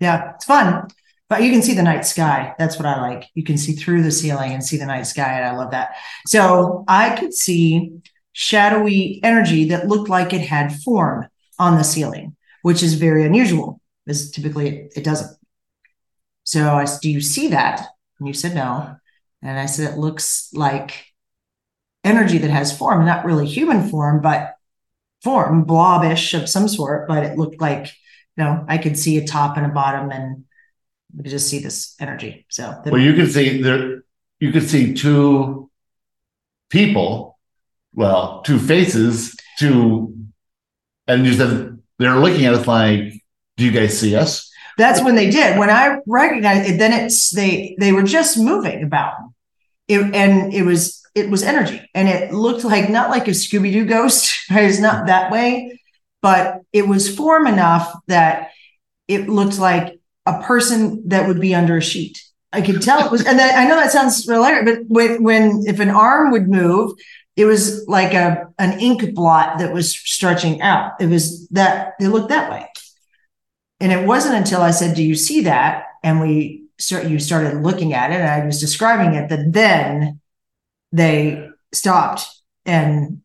Yeah, 0.00 0.32
it's 0.34 0.44
fun. 0.44 0.88
But 1.28 1.42
you 1.42 1.50
can 1.50 1.62
see 1.62 1.74
the 1.74 1.82
night 1.82 2.04
sky. 2.04 2.54
That's 2.58 2.76
what 2.76 2.86
I 2.86 3.00
like. 3.00 3.28
You 3.34 3.44
can 3.44 3.56
see 3.56 3.72
through 3.72 4.02
the 4.02 4.10
ceiling 4.10 4.52
and 4.52 4.62
see 4.62 4.76
the 4.76 4.86
night 4.86 5.06
sky. 5.06 5.38
And 5.38 5.46
I 5.46 5.56
love 5.56 5.70
that. 5.70 5.96
So 6.26 6.84
I 6.86 7.16
could 7.16 7.32
see 7.32 7.92
shadowy 8.32 9.20
energy 9.24 9.64
that 9.70 9.88
looked 9.88 10.10
like 10.10 10.32
it 10.32 10.42
had 10.42 10.76
form 10.82 11.26
on 11.58 11.78
the 11.78 11.84
ceiling, 11.84 12.36
which 12.62 12.82
is 12.82 12.94
very 12.94 13.24
unusual 13.24 13.80
because 14.04 14.30
typically 14.30 14.68
it, 14.68 14.92
it 14.96 15.04
doesn't. 15.04 15.36
So 16.44 16.74
I 16.74 16.86
Do 17.00 17.10
you 17.10 17.22
see 17.22 17.48
that? 17.48 17.86
And 18.18 18.28
you 18.28 18.34
said 18.34 18.54
no. 18.54 18.96
And 19.44 19.58
I 19.58 19.66
said, 19.66 19.92
It 19.92 19.98
looks 19.98 20.48
like 20.52 21.06
energy 22.02 22.38
that 22.38 22.50
has 22.50 22.76
form, 22.76 23.04
not 23.04 23.24
really 23.24 23.46
human 23.46 23.88
form, 23.88 24.20
but 24.20 24.54
form, 25.22 25.64
blobbish 25.64 26.34
of 26.34 26.48
some 26.48 26.66
sort. 26.66 27.06
But 27.06 27.24
it 27.24 27.38
looked 27.38 27.60
like, 27.60 27.86
you 28.36 28.44
know, 28.44 28.64
I 28.66 28.78
could 28.78 28.98
see 28.98 29.18
a 29.18 29.26
top 29.26 29.56
and 29.56 29.66
a 29.66 29.68
bottom 29.68 30.10
and 30.10 30.44
we 31.14 31.22
could 31.22 31.30
just 31.30 31.48
see 31.48 31.58
this 31.60 31.94
energy. 32.00 32.46
So 32.48 32.82
Well, 32.86 33.00
you 33.00 33.12
can 33.14 33.28
see 33.28 33.62
there. 33.62 34.02
You 34.40 34.50
can 34.50 34.62
see 34.62 34.94
two 34.94 35.70
people, 36.70 37.38
well, 37.94 38.42
two 38.42 38.58
faces, 38.58 39.36
two, 39.58 40.16
and 41.06 41.24
you 41.24 41.34
said 41.34 41.78
they're 41.98 42.16
looking 42.16 42.44
at 42.46 42.54
us 42.54 42.66
like, 42.66 43.22
"Do 43.56 43.64
you 43.64 43.70
guys 43.70 43.98
see 43.98 44.16
us?" 44.16 44.50
That's 44.76 45.02
when 45.02 45.14
they 45.14 45.30
did. 45.30 45.58
When 45.58 45.70
I 45.70 45.98
recognized 46.06 46.70
it, 46.70 46.78
then 46.78 46.92
it's 46.92 47.30
they 47.30 47.76
they 47.78 47.92
were 47.92 48.02
just 48.02 48.38
moving 48.38 48.82
about. 48.82 49.14
It, 49.86 50.14
and 50.14 50.52
it 50.52 50.62
was 50.62 51.02
it 51.14 51.30
was 51.30 51.42
energy. 51.42 51.88
And 51.94 52.08
it 52.08 52.32
looked 52.32 52.64
like 52.64 52.90
not 52.90 53.10
like 53.10 53.28
a 53.28 53.32
Scooby-Doo 53.32 53.86
ghost. 53.86 54.32
Right? 54.50 54.64
It's 54.64 54.78
not 54.78 55.06
that 55.06 55.32
way, 55.32 55.80
but 56.20 56.60
it 56.72 56.86
was 56.86 57.14
form 57.14 57.46
enough 57.46 57.94
that 58.08 58.50
it 59.08 59.28
looked 59.28 59.58
like 59.58 59.98
a 60.26 60.42
person 60.42 61.08
that 61.08 61.26
would 61.28 61.40
be 61.40 61.54
under 61.54 61.78
a 61.78 61.82
sheet. 61.82 62.22
I 62.52 62.60
could 62.60 62.82
tell 62.82 63.04
it 63.04 63.10
was, 63.10 63.24
and 63.24 63.40
I 63.40 63.66
know 63.66 63.76
that 63.76 63.90
sounds 63.90 64.24
hilarious, 64.24 64.64
but 64.64 64.86
when 64.88 65.22
when 65.22 65.64
if 65.66 65.80
an 65.80 65.90
arm 65.90 66.30
would 66.30 66.48
move, 66.48 66.92
it 67.36 67.46
was 67.46 67.86
like 67.88 68.14
a 68.14 68.46
an 68.58 68.78
ink 68.78 69.14
blot 69.14 69.58
that 69.58 69.72
was 69.72 69.96
stretching 69.96 70.60
out. 70.62 70.92
It 71.00 71.06
was 71.06 71.48
that 71.48 71.94
they 71.98 72.06
looked 72.06 72.28
that 72.28 72.50
way. 72.50 72.68
And 73.80 73.92
it 73.92 74.06
wasn't 74.06 74.36
until 74.36 74.62
I 74.62 74.70
said, 74.70 74.96
"Do 74.96 75.02
you 75.02 75.14
see 75.14 75.42
that?" 75.42 75.86
and 76.02 76.20
we 76.20 76.64
start 76.78 77.06
you 77.06 77.18
started 77.18 77.62
looking 77.62 77.94
at 77.94 78.10
it, 78.10 78.20
and 78.20 78.28
I 78.28 78.44
was 78.44 78.60
describing 78.60 79.14
it 79.14 79.28
that 79.30 79.52
then 79.52 80.20
they 80.92 81.48
stopped 81.72 82.26
and 82.64 83.20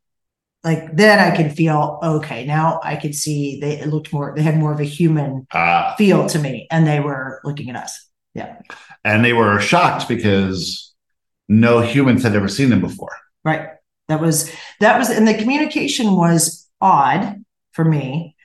like 0.63 0.95
then 0.95 1.19
I 1.19 1.35
could 1.35 1.55
feel 1.55 1.99
okay. 2.03 2.45
Now 2.45 2.79
I 2.83 2.95
could 2.95 3.15
see 3.15 3.59
they 3.59 3.79
it 3.79 3.87
looked 3.87 4.11
more. 4.11 4.33
They 4.35 4.41
had 4.41 4.57
more 4.57 4.73
of 4.73 4.79
a 4.79 4.85
human 4.85 5.47
Uh, 5.51 5.95
feel 5.95 6.27
to 6.27 6.39
me, 6.39 6.67
and 6.71 6.85
they 6.85 6.99
were 6.99 7.39
looking 7.43 7.69
at 7.69 7.75
us. 7.75 8.07
Yeah. 8.33 8.57
And 9.03 9.23
they 9.23 9.33
were 9.33 9.59
shocked 9.59 10.07
because 10.07 10.93
no 11.47 11.81
humans 11.81 12.23
had 12.23 12.35
ever 12.35 12.47
seen 12.47 12.69
them 12.69 12.81
before. 12.81 13.15
Right. 13.43 13.69
That 14.07 14.19
was 14.19 14.51
that 14.79 14.97
was 14.97 15.09
and 15.09 15.27
the 15.27 15.37
communication 15.37 16.15
was 16.15 16.67
odd 16.81 17.43
for 17.71 17.85
me. 17.85 18.35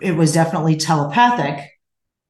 It 0.00 0.12
was 0.16 0.32
definitely 0.32 0.76
telepathic, 0.76 1.68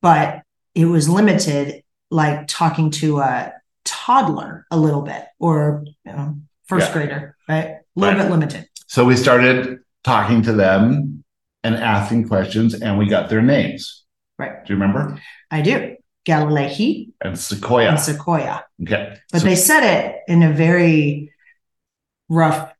but 0.00 0.42
it 0.74 0.86
was 0.86 1.08
limited, 1.08 1.82
like 2.10 2.46
talking 2.48 2.90
to 2.92 3.20
a 3.20 3.52
toddler 3.84 4.66
a 4.70 4.76
little 4.76 5.02
bit 5.02 5.24
or 5.38 5.84
you 6.04 6.12
know, 6.12 6.36
first 6.66 6.88
Yeah. 6.88 6.92
grader, 6.92 7.36
right? 7.48 7.64
A 7.66 7.80
little 7.94 8.14
Right. 8.16 8.22
bit 8.24 8.30
limited. 8.30 8.68
So 8.86 9.04
we 9.04 9.16
started 9.16 9.78
talking 10.04 10.42
to 10.42 10.52
them 10.52 11.24
and 11.64 11.76
asking 11.76 12.26
questions, 12.28 12.74
and 12.74 12.98
we 12.98 13.06
got 13.06 13.28
their 13.28 13.40
names. 13.42 14.04
Right. 14.38 14.64
Do 14.66 14.72
you 14.72 14.78
remember? 14.80 15.20
I 15.50 15.60
do. 15.62 15.96
Galilee 16.24 17.08
And 17.20 17.34
Sequoyah. 17.36 17.88
and 17.90 17.98
Sequoyah. 17.98 18.62
okay. 18.82 19.16
But 19.32 19.40
So- 19.40 19.46
they 19.46 19.54
said 19.56 19.82
it 19.84 20.16
in 20.28 20.42
a 20.42 20.52
very 20.52 21.32
rough, 22.28 22.72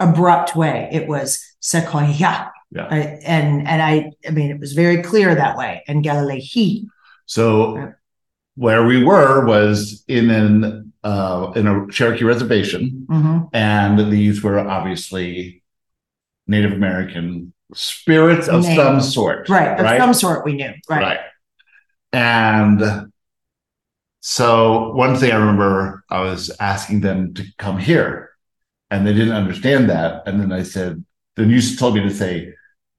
abrupt 0.00 0.56
way. 0.56 0.88
It 0.92 1.06
was 1.06 1.38
Sequoyah. 1.62 2.50
Yeah. 2.74 2.86
Right? 2.86 3.18
And 3.24 3.66
and 3.68 3.82
I 3.82 4.12
I 4.26 4.30
mean 4.30 4.50
it 4.50 4.58
was 4.58 4.72
very 4.72 5.02
clear 5.02 5.34
that 5.34 5.56
way. 5.56 5.82
And 5.86 6.02
Galilee. 6.02 6.84
So 7.26 7.76
Yeah. 7.76 7.90
where 8.56 8.84
we 8.86 9.04
were 9.04 9.44
was 9.46 10.04
in 10.08 10.30
an 10.30 10.92
uh, 11.04 11.52
in 11.56 11.66
a 11.66 11.86
Cherokee 11.90 12.24
reservation, 12.24 13.06
Mhm. 13.10 13.48
and 13.52 14.12
these 14.12 14.42
were 14.42 14.58
obviously 14.58 15.62
Native 16.46 16.72
American 16.72 17.52
spirits 17.74 18.46
of 18.48 18.62
Native. 18.62 18.76
some 18.76 19.00
sort. 19.00 19.48
Right. 19.48 19.78
Of 19.78 19.84
Right. 19.84 19.98
some 20.00 20.14
sort 20.14 20.44
we 20.44 20.54
knew. 20.54 20.72
Right. 20.88 21.02
Right. 21.02 21.20
And 22.12 23.10
so 24.20 24.92
one 24.92 25.16
thing 25.16 25.32
I 25.32 25.36
remember, 25.36 26.04
I 26.08 26.20
was 26.20 26.50
asking 26.60 27.00
them 27.00 27.34
to 27.34 27.44
come 27.58 27.78
here, 27.78 28.30
and 28.90 29.06
they 29.06 29.12
didn't 29.12 29.34
understand 29.34 29.90
that. 29.90 30.22
And 30.26 30.40
then 30.40 30.52
I 30.52 30.62
said, 30.62 31.04
then 31.36 31.50
you 31.50 31.60
told 31.76 31.94
me 31.96 32.02
to 32.02 32.10
say, 32.10 32.52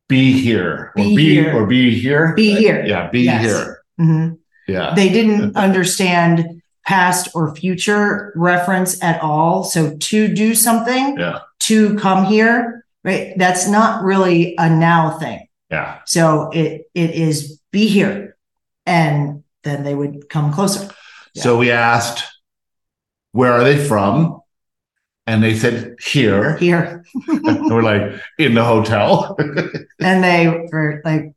"Be 0.10 0.34
here," 0.34 0.92
or 0.96 1.04
Be 1.04 1.16
"Be," 1.16 1.34
here. 1.36 1.56
or 1.56 1.66
"Be 1.66 1.98
here." 2.00 2.34
Be 2.36 2.56
here. 2.56 2.84
Yeah, 2.86 3.10
be 3.10 3.22
Yes. 3.22 3.42
here. 3.44 3.78
Mhm. 4.00 4.38
Yeah. 4.68 4.94
They 4.96 5.10
didn't 5.10 5.56
understand 5.56 6.46
past 6.86 7.30
or 7.34 7.56
future 7.56 8.34
reference 8.36 9.02
at 9.04 9.22
all. 9.22 9.64
So 9.64 9.96
to 9.98 10.28
do 10.28 10.54
something, 10.54 11.18
Yeah. 11.18 11.40
to 11.62 11.96
come 11.96 12.26
here, 12.26 12.86
right? 13.04 13.34
That's 13.38 13.68
not 13.68 14.04
really 14.04 14.56
a 14.58 14.70
now 14.70 15.12
thing. 15.18 15.48
Yeah. 15.72 15.96
So 16.06 16.50
it 16.52 16.84
it 16.94 17.12
is 17.12 17.60
be 17.72 17.88
here. 17.88 18.36
And 18.86 19.44
then 19.64 19.84
they 19.84 19.96
would 19.96 20.30
come 20.30 20.52
closer. 20.52 20.90
So 21.36 21.58
we 21.58 21.72
asked, 21.72 22.24
where 23.32 23.54
are 23.54 23.64
they 23.64 23.78
from? 23.78 24.42
And 25.26 25.42
they 25.42 25.56
said, 25.56 25.96
here. 26.02 26.58
Here. 26.58 27.06
we're 27.28 27.82
like, 27.82 28.20
in 28.38 28.54
the 28.54 28.64
hotel. 28.64 29.38
And 30.00 30.22
they 30.22 30.48
were 30.48 31.02
like, 31.06 31.34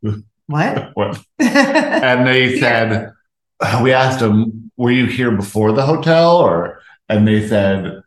what? 0.47 0.91
What? 0.95 1.21
and 1.39 2.27
they 2.27 2.59
said, 2.61 3.13
uh, 3.61 3.81
we 3.83 3.93
asked 3.93 4.21
them, 4.21 4.73
were 4.77 4.91
you 4.91 5.07
here 5.07 5.31
before 5.31 5.73
the 5.73 5.87
hotel? 5.87 6.39
Or, 6.39 6.81
and 7.09 7.29
they 7.29 7.47
said, 7.47 8.03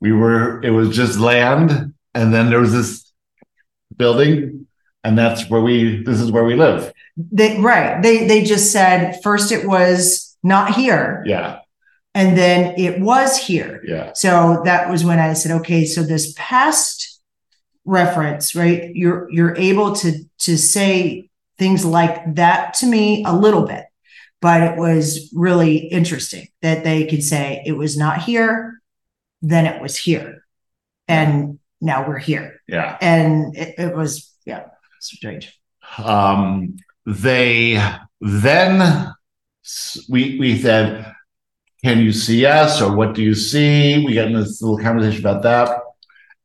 we 0.00 0.12
were, 0.12 0.62
it 0.62 0.70
was 0.70 0.94
just 0.94 1.18
land. 1.18 1.94
And 2.14 2.34
then 2.34 2.50
there 2.50 2.60
was 2.60 2.72
this 2.72 3.10
building. 3.96 4.66
And 5.02 5.18
that's 5.18 5.48
where 5.48 5.62
we, 5.62 6.02
this 6.04 6.20
is 6.20 6.30
where 6.30 6.44
we 6.44 6.56
live. 6.56 6.92
They 7.16 7.58
right. 7.58 8.02
They 8.02 8.26
they 8.26 8.42
just 8.42 8.72
said 8.72 9.20
first 9.22 9.52
it 9.52 9.66
was 9.66 10.36
not 10.42 10.74
here 10.74 11.22
Yeah. 11.26 11.60
And 12.14 12.36
then 12.36 12.74
it 12.78 13.00
was 13.00 13.38
here. 13.38 13.82
Yeah. 13.86 14.12
So 14.14 14.62
that 14.64 14.90
was 14.90 15.04
when 15.04 15.18
I 15.18 15.32
said, 15.32 15.52
okay, 15.60 15.84
so 15.84 16.02
this 16.02 16.34
past 16.36 17.20
reference, 17.84 18.54
right? 18.54 18.94
You're 18.94 19.28
you're 19.30 19.56
able 19.56 19.94
to 19.96 20.12
to 20.40 20.56
say 20.58 21.30
things 21.58 21.84
like 21.84 22.34
that 22.34 22.74
to 22.74 22.86
me 22.86 23.24
a 23.24 23.34
little 23.34 23.66
bit, 23.66 23.84
but 24.40 24.62
it 24.62 24.76
was 24.78 25.30
really 25.34 25.76
interesting 25.76 26.48
that 26.62 26.84
they 26.84 27.06
could 27.06 27.22
say 27.22 27.62
it 27.66 27.72
was 27.72 27.96
not 27.96 28.22
here, 28.22 28.80
then 29.42 29.66
it 29.66 29.80
was 29.80 29.96
here, 29.96 30.44
and 31.08 31.58
now 31.80 32.06
we're 32.06 32.18
here, 32.18 32.60
Yeah. 32.68 32.96
and 33.00 33.56
it, 33.56 33.74
it 33.78 33.96
was 33.96 34.32
yeah, 34.46 34.66
strange. 35.00 35.58
um, 35.98 36.76
they 37.06 37.82
then 38.20 39.12
we 40.08 40.38
we 40.38 40.58
said, 40.58 41.12
"Can 41.84 42.00
you 42.00 42.12
see 42.12 42.46
us?" 42.46 42.80
or 42.80 42.94
"What 42.96 43.14
do 43.14 43.22
you 43.22 43.34
see?" 43.34 44.04
We 44.04 44.14
got 44.14 44.28
in 44.28 44.34
this 44.34 44.62
little 44.62 44.78
conversation 44.78 45.20
about 45.20 45.42
that, 45.42 45.78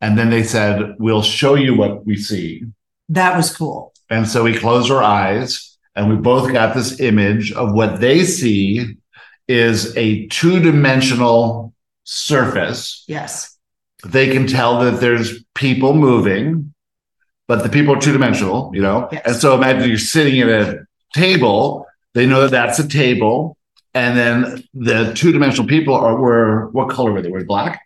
and 0.02 0.17
then 0.17 0.30
they 0.30 0.43
said, 0.43 0.95
"We'll 1.00 1.21
show 1.21 1.56
you 1.56 1.76
what 1.76 2.06
we 2.06 2.15
see." 2.17 2.63
That 3.10 3.38
was 3.38 3.56
cool. 3.56 3.93
And 4.10 4.28
so 4.28 4.43
we 4.43 4.54
closed 4.54 4.91
our 4.91 5.04
eyes, 5.04 5.78
and 5.95 6.10
we 6.10 6.15
both 6.15 6.52
got 6.52 6.73
this 6.76 7.00
image 7.00 7.52
of 7.52 7.73
what 7.73 8.00
they 8.00 8.23
see 8.23 8.97
is 9.47 9.95
a 9.97 10.28
two 10.28 10.60
dimensional 10.60 11.73
surface. 12.04 13.04
Yes, 13.08 13.58
They 14.06 14.30
can 14.30 14.45
tell 14.45 14.80
that 14.82 15.00
there's 15.02 15.43
people 15.56 15.93
moving, 15.93 16.73
but 17.47 17.63
the 17.63 17.69
people 17.69 17.95
are 17.95 18.00
two 18.00 18.13
dimensional, 18.13 18.71
you 18.73 18.82
know? 18.82 19.10
Yes. 19.12 19.23
And 19.26 19.36
so 19.36 19.56
imagine 19.56 19.89
you're 19.89 19.97
sitting 19.97 20.39
at 20.41 20.50
a 20.50 20.86
table, 21.13 21.86
they 22.13 22.26
know 22.26 22.41
that 22.41 22.52
that's 22.52 22.80
a 22.80 22.88
table. 22.88 23.57
And 23.93 24.17
then 24.17 24.63
the 24.73 25.13
two 25.13 25.32
dimensional 25.32 25.67
people 25.67 25.95
are 25.95 26.15
were 26.15 26.69
what 26.71 26.89
color 26.89 27.12
were 27.12 27.21
they? 27.21 27.30
Were 27.30 27.39
they 27.39 27.45
black? 27.45 27.82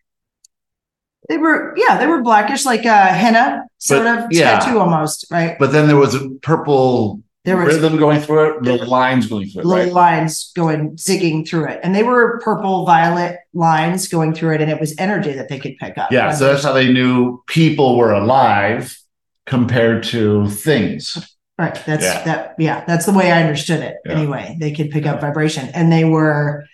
they 1.30 1.38
were 1.38 1.74
yeah, 1.78 1.98
they 1.98 2.08
were 2.08 2.22
blackish, 2.22 2.66
like 2.66 2.84
a 2.86 3.06
henna 3.08 3.64
sort 3.78 4.04
But, 4.04 4.26
of 4.26 4.32
yeah. 4.32 4.60
tattoo 4.60 4.80
almost, 4.80 5.26
right? 5.32 5.58
But 5.60 5.72
then 5.72 5.88
there 5.88 5.96
was 5.96 6.16
a 6.16 6.30
purple 6.42 7.22
There 7.46 7.56
was 7.58 7.76
rhythm 7.76 7.98
going 7.98 8.20
through 8.22 8.58
it, 8.58 8.64
little 8.64 8.88
lines 8.88 9.28
going 9.28 9.48
through 9.48 9.62
it, 9.62 9.66
little 9.66 9.86
right? 9.86 9.94
lines 9.94 10.52
going 10.56 10.92
zigging 10.98 11.48
through 11.48 11.68
it 11.70 11.80
and 11.84 11.96
they 11.96 12.04
were 12.04 12.40
purple 12.44 12.86
violet 12.86 13.38
lines 13.54 14.08
going 14.08 14.34
through 14.34 14.56
it 14.56 14.62
and 14.62 14.70
it 14.72 14.80
was 14.80 14.94
energy 14.98 15.32
that 15.34 15.48
they 15.48 15.60
could 15.60 15.78
pick 15.78 15.98
up 15.98 16.12
Yeah, 16.12 16.32
so 16.34 16.48
that's 16.52 16.64
how 16.64 16.74
they 16.74 16.92
knew 16.92 17.42
people 17.48 17.98
were 17.98 18.12
alive 18.14 18.98
compared 19.46 20.04
to 20.06 20.50
things. 20.50 21.36
Right 21.58 21.74
that's 21.86 22.04
Yeah. 22.04 22.24
that 22.24 22.56
yeah 22.58 22.84
that's 22.86 23.06
the 23.06 23.14
way 23.14 23.32
i 23.32 23.42
understood 23.42 23.82
it 23.82 23.98
Yeah. 24.06 24.14
anyway. 24.14 24.58
They 24.60 24.72
could 24.72 24.90
pick 24.92 25.06
up 25.06 25.22
vibration. 25.22 25.70
And 25.74 25.92
they 25.92 26.06
were 26.06 26.66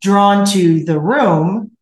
drawn 0.00 0.44
to 0.46 0.84
the 0.84 1.00
room 1.00 1.72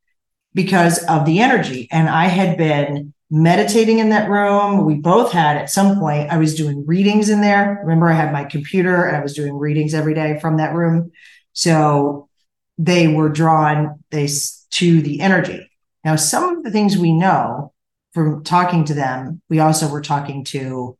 because 0.55 1.03
of 1.05 1.25
the 1.27 1.41
energy. 1.41 1.89
And 1.91 2.09
i 2.09 2.27
had 2.27 2.57
been 2.57 3.13
meditating 3.31 3.99
in 3.99 4.11
that 4.11 4.31
room. 4.31 4.85
We 4.85 4.95
both 4.95 5.33
had 5.33 5.57
at 5.57 5.71
some 5.71 5.99
point 5.99 6.31
i 6.31 6.37
was 6.39 6.55
doing 6.55 6.87
readings 6.87 7.29
in 7.29 7.41
there. 7.41 7.81
Remember 7.83 8.09
i 8.09 8.15
had 8.15 8.33
my 8.33 8.45
computer 8.45 9.05
and 9.05 9.17
i 9.17 9.21
was 9.21 9.35
doing 9.35 9.55
readings 9.57 9.95
every 9.95 10.15
day 10.15 10.39
from 10.41 10.59
that 10.59 10.75
room. 10.75 11.11
So 11.53 12.29
they 12.79 13.09
were 13.09 13.29
drawn 13.29 14.01
they 14.11 14.29
to 14.71 15.03
the 15.03 15.21
energy. 15.21 15.71
Now 16.05 16.17
some 16.17 16.57
of 16.57 16.65
the 16.65 16.71
things 16.71 16.97
we 16.99 17.13
know 17.13 17.73
from 18.13 18.45
talking 18.45 18.85
to 18.87 18.95
them 18.95 19.41
we 19.49 19.59
also 19.61 19.89
were 19.89 20.01
talking 20.03 20.45
to 20.45 20.97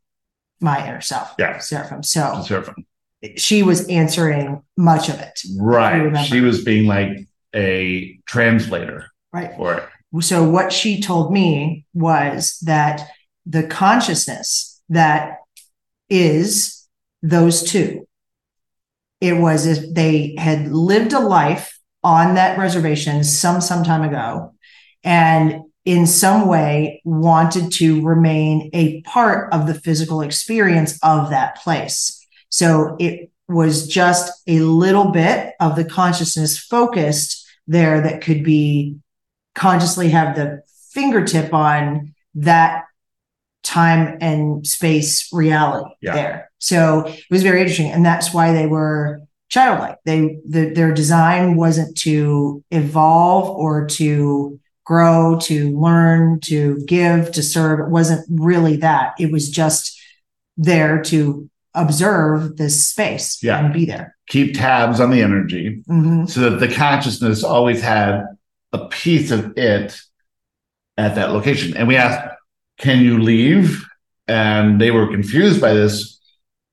my 0.61 0.87
inner 0.87 1.01
self 1.01 1.35
Yeah. 1.39 1.59
seraphim 1.59 2.03
so 2.03 2.43
Seraphim. 2.47 2.87
she 3.37 3.63
was 3.63 3.87
answering 3.89 4.63
much 4.77 5.09
of 5.09 5.19
it 5.21 5.41
Right. 5.59 6.25
She 6.25 6.41
was 6.41 6.65
being 6.65 6.87
like 6.87 7.27
a 7.55 8.19
translator 8.27 9.07
right 9.33 9.53
for 9.57 9.75
it. 9.75 10.25
so 10.25 10.49
what 10.49 10.73
she 10.73 11.01
told 11.01 11.33
me 11.33 11.85
was 11.95 12.59
that 12.63 13.03
the 13.47 13.67
consciousness 13.67 14.81
that 14.89 15.39
is 16.09 16.87
those 17.23 17.63
two 17.63 18.07
it 19.21 19.35
was 19.35 19.67
if 19.67 19.95
they 19.95 20.35
had 20.39 20.69
lived 20.69 21.13
a 21.15 21.21
life 21.21 21.79
on 22.03 22.35
that 22.35 22.59
reservation 22.59 23.25
some 23.25 23.61
some 23.61 23.83
time 23.83 24.03
ago 24.03 24.55
and 25.03 25.63
in 25.85 26.07
some 26.07 26.47
way 26.49 27.01
wanted 27.05 27.71
to 27.73 28.03
remain 28.03 28.71
a 28.73 29.01
part 29.03 29.53
of 29.53 29.67
the 29.67 29.75
physical 29.75 30.21
experience 30.23 30.99
of 31.03 31.31
that 31.31 31.57
place 31.63 32.27
so 32.49 32.97
it 32.99 33.31
was 33.49 33.87
just 33.87 34.33
a 34.47 34.61
little 34.61 35.11
bit 35.11 35.53
of 35.61 35.77
the 35.77 35.85
consciousness 35.85 36.59
focused 36.59 37.47
there 37.67 38.01
that 38.01 38.23
could 38.23 38.43
be 38.43 38.97
consciously 39.55 40.09
have 40.09 40.35
the 40.37 40.63
fingertip 40.93 41.53
on 41.53 42.15
that 42.35 42.85
time 43.63 44.17
and 44.21 44.67
space 44.67 45.33
reality 45.33 45.91
Yeah. 46.01 46.15
there. 46.15 46.51
So 46.59 47.07
it 47.07 47.25
was 47.31 47.43
very 47.43 47.61
interesting. 47.61 47.91
And 47.91 48.05
that's 48.05 48.33
why 48.33 48.53
they 48.53 48.67
were 48.67 49.21
childlike. 49.49 49.97
They 50.05 50.39
the, 50.49 50.71
their 50.75 50.93
design 50.93 51.57
wasn't 51.57 51.97
to 51.99 52.63
evolve 52.71 53.49
or 53.49 53.87
to 53.87 54.61
grow, 54.85 55.39
to 55.43 55.79
learn, 55.79 56.41
to 56.41 56.83
give, 56.87 57.33
to 57.33 57.43
serve. 57.43 57.81
It 57.81 57.89
wasn't 57.91 58.27
really 58.31 58.77
that. 58.77 59.15
It 59.19 59.33
was 59.33 59.51
just 59.51 59.99
there 60.57 61.03
to 61.03 61.49
observe 61.75 62.57
this 62.57 62.87
space 62.87 63.43
Yeah. 63.43 63.59
and 63.65 63.73
be 63.75 63.85
there. 63.85 64.15
Keep 64.29 64.55
tabs 64.55 65.01
on 65.01 65.11
the 65.11 65.23
energy 65.23 65.83
Mhm. 65.89 66.29
so 66.31 66.49
that 66.51 66.61
the 66.61 66.73
consciousness 66.73 67.43
always 67.43 67.83
had 67.83 68.25
a 68.73 68.87
piece 68.89 69.31
of 69.31 69.57
it 69.57 69.99
at 70.97 71.15
that 71.17 71.33
location. 71.33 71.77
And 71.77 71.89
we 71.89 71.97
asked, 71.97 72.23
"Can 72.79 73.01
you 73.01 73.19
leave?" 73.19 73.85
And 74.29 74.81
they 74.81 74.91
were 74.91 75.09
confused 75.11 75.61
by 75.61 75.75
this. 75.75 76.13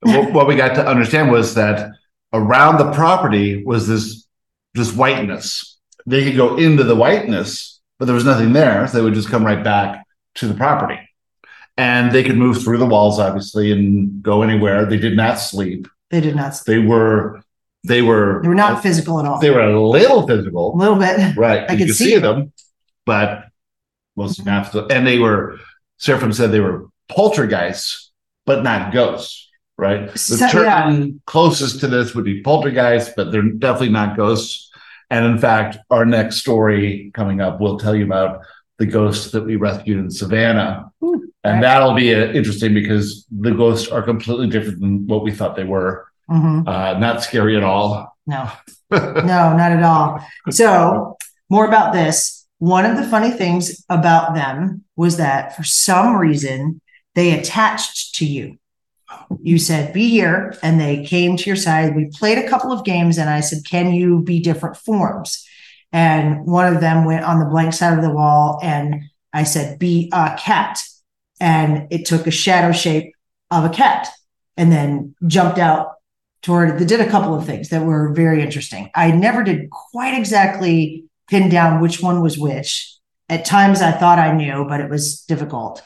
what, 0.03 0.33
what 0.33 0.47
we 0.47 0.55
got 0.55 0.73
to 0.73 0.87
understand 0.87 1.29
was 1.31 1.53
that 1.53 1.91
around 2.33 2.77
the 2.79 2.91
property 2.91 3.63
was 3.63 3.87
this 3.87 4.25
this 4.73 4.91
whiteness. 4.95 5.77
They 6.07 6.23
could 6.23 6.35
go 6.37 6.55
into 6.57 6.83
the 6.83 6.95
whiteness, 6.95 7.70
but 8.01 8.07
there 8.07 8.15
was 8.15 8.25
nothing 8.25 8.51
there. 8.51 8.87
So 8.87 8.97
they 8.97 9.03
would 9.03 9.13
just 9.13 9.29
come 9.29 9.45
right 9.45 9.63
back 9.63 10.07
to 10.33 10.47
the 10.47 10.55
property. 10.55 10.97
And 11.77 12.11
they 12.11 12.23
could 12.23 12.35
move 12.35 12.59
through 12.59 12.79
the 12.79 12.85
walls, 12.87 13.19
obviously, 13.19 13.71
and 13.71 14.23
go 14.23 14.41
anywhere. 14.41 14.87
They 14.87 14.97
did 14.97 15.15
not 15.15 15.35
sleep. 15.35 15.87
They 16.09 16.19
did 16.19 16.35
not. 16.35 16.59
They 16.65 16.79
were 16.79 17.43
they 17.87 18.01
were 18.01 18.39
They 18.41 18.47
were 18.49 18.55
not 18.55 18.81
physical 18.81 19.19
at 19.19 19.27
all. 19.27 19.39
they 19.39 19.51
were 19.51 19.59
a 19.61 19.79
little 19.79 20.25
physical. 20.25 20.73
a 20.73 20.77
little 20.77 20.95
bit. 20.95 21.35
right? 21.37 21.69
I 21.69 21.73
you 21.73 21.77
could 21.77 21.87
could 21.89 21.95
see 21.95 22.05
see 22.05 22.17
them. 22.17 22.51
but 23.05 23.43
most 24.15 24.43
not. 24.43 24.73
And 24.91 25.05
they 25.05 25.19
were. 25.19 25.59
Seraphim 25.99 26.33
said 26.33 26.51
they 26.51 26.59
were 26.59 26.87
poltergeists, 27.07 28.11
but 28.47 28.63
not 28.63 28.91
ghosts. 28.91 29.47
Right. 29.77 30.11
The 30.11 30.17
So- 30.17 30.47
term 30.49 31.21
closest 31.27 31.81
to 31.81 31.87
this 31.87 32.15
would 32.15 32.25
be 32.25 32.41
poltergeists, 32.41 33.13
but 33.15 33.31
they're 33.31 33.43
definitely 33.43 33.89
not 33.89 34.17
ghosts. 34.17 34.70
And 35.11 35.25
in 35.25 35.37
fact, 35.37 35.77
our 35.89 36.05
next 36.05 36.37
story 36.37 37.11
coming 37.13 37.41
up 37.41 37.59
will 37.59 37.77
tell 37.77 37.93
you 37.93 38.05
about 38.05 38.43
the 38.79 38.85
ghosts 38.85 39.31
that 39.31 39.43
we 39.45 39.57
rescued 39.57 39.99
in 39.99 40.09
Savannah. 40.09 40.89
Ooh, 41.03 41.29
and 41.43 41.55
right. 41.55 41.61
that'll 41.61 41.93
be 41.93 42.15
uh, 42.15 42.31
interesting 42.31 42.73
because 42.73 43.27
the 43.29 43.51
ghosts 43.51 43.89
are 43.89 44.01
completely 44.01 44.47
different 44.47 44.79
than 44.79 45.05
what 45.07 45.23
we 45.23 45.31
thought 45.31 45.57
they 45.57 45.65
were. 45.65 46.07
Mhm. 46.29 46.65
Uh, 46.65 46.97
not 46.97 47.21
scary 47.21 47.57
at 47.57 47.63
all. 47.63 48.15
No, 48.25 48.49
no, 48.91 48.97
not 48.97 49.71
at 49.71 49.83
all. 49.83 50.25
So, 50.49 51.17
more 51.49 51.67
about 51.67 51.91
this. 51.93 52.47
One 52.59 52.85
of 52.85 52.95
the 52.95 53.03
funny 53.03 53.31
things 53.31 53.83
about 53.89 54.33
them 54.33 54.85
was 54.95 55.17
that 55.17 55.57
for 55.57 55.63
some 55.63 56.15
reason 56.15 56.79
they 57.15 57.37
attached 57.37 58.15
to 58.15 58.25
you. 58.25 58.57
You 59.41 59.57
said, 59.57 59.93
be 59.93 60.09
here, 60.09 60.57
and 60.61 60.79
they 60.79 61.03
came 61.05 61.37
to 61.37 61.45
your 61.45 61.55
side. 61.55 61.95
We 61.95 62.05
played 62.05 62.37
a 62.37 62.49
couple 62.49 62.71
of 62.71 62.85
games, 62.85 63.17
and 63.17 63.29
I 63.29 63.39
said, 63.39 63.63
Can 63.69 63.93
you 63.93 64.21
be 64.21 64.39
different 64.39 64.77
forms? 64.77 65.47
And 65.91 66.45
one 66.45 66.73
of 66.73 66.81
them 66.81 67.05
went 67.05 67.25
on 67.25 67.39
the 67.39 67.45
blank 67.45 67.73
side 67.73 67.97
of 67.97 68.03
the 68.03 68.13
wall, 68.13 68.59
and 68.61 69.03
I 69.33 69.43
said, 69.43 69.79
Be 69.79 70.09
a 70.13 70.37
cat. 70.39 70.81
And 71.39 71.87
it 71.91 72.05
took 72.05 72.27
a 72.27 72.31
shadow 72.31 72.71
shape 72.71 73.13
of 73.49 73.65
a 73.65 73.69
cat 73.69 74.07
and 74.57 74.71
then 74.71 75.15
jumped 75.27 75.57
out 75.57 75.93
toward 76.41 76.79
that 76.79 76.87
did 76.87 77.01
a 77.01 77.09
couple 77.09 77.35
of 77.35 77.45
things 77.45 77.69
that 77.69 77.85
were 77.85 78.13
very 78.13 78.41
interesting. 78.41 78.89
I 78.95 79.11
never 79.11 79.43
did 79.43 79.69
quite 79.69 80.17
exactly 80.17 81.05
pin 81.29 81.49
down 81.49 81.81
which 81.81 82.01
one 82.01 82.21
was 82.21 82.37
which. 82.37 82.95
At 83.29 83.45
times 83.45 83.81
I 83.81 83.91
thought 83.91 84.19
I 84.19 84.33
knew, 84.33 84.65
but 84.67 84.81
it 84.81 84.89
was 84.89 85.21
difficult. 85.21 85.81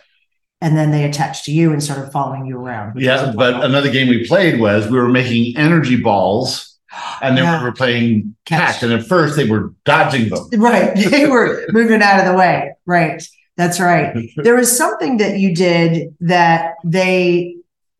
And 0.62 0.76
then 0.78 0.92
they 0.92 1.04
attached 1.04 1.46
to 1.46 1.52
you 1.52 1.72
and 1.74 1.84
started 1.84 2.12
following 2.12 2.46
you 2.46 2.58
around. 2.58 3.00
Yeah, 3.00 3.34
but 3.36 3.64
another 3.64 3.92
game 3.92 4.08
we 4.08 4.26
played 4.26 4.60
was 4.60 4.88
we 4.90 4.98
were 4.98 5.10
making 5.10 5.58
energy 5.58 5.98
balls, 6.02 6.78
and 7.22 7.38
then 7.38 7.44
Yeah. 7.46 7.60
we 7.60 7.66
were 7.66 7.72
playing 7.74 8.36
Catch. 8.46 8.76
catch. 8.76 8.84
And 8.84 8.94
at 8.94 9.06
first 9.06 9.36
they 9.36 9.48
were 9.48 9.74
dodging 9.84 10.30
them. 10.30 10.48
right. 10.62 10.96
They 11.12 11.28
were 11.28 11.66
moving 11.70 12.02
out 12.02 12.20
of 12.20 12.26
the 12.32 12.38
way. 12.38 12.74
Right. 12.86 13.22
That's 13.58 13.80
right. 13.80 14.16
There 14.38 14.56
was 14.56 14.76
something 14.76 15.18
that 15.18 15.40
you 15.40 15.54
did 15.54 16.16
that 16.22 16.76
they 16.84 17.58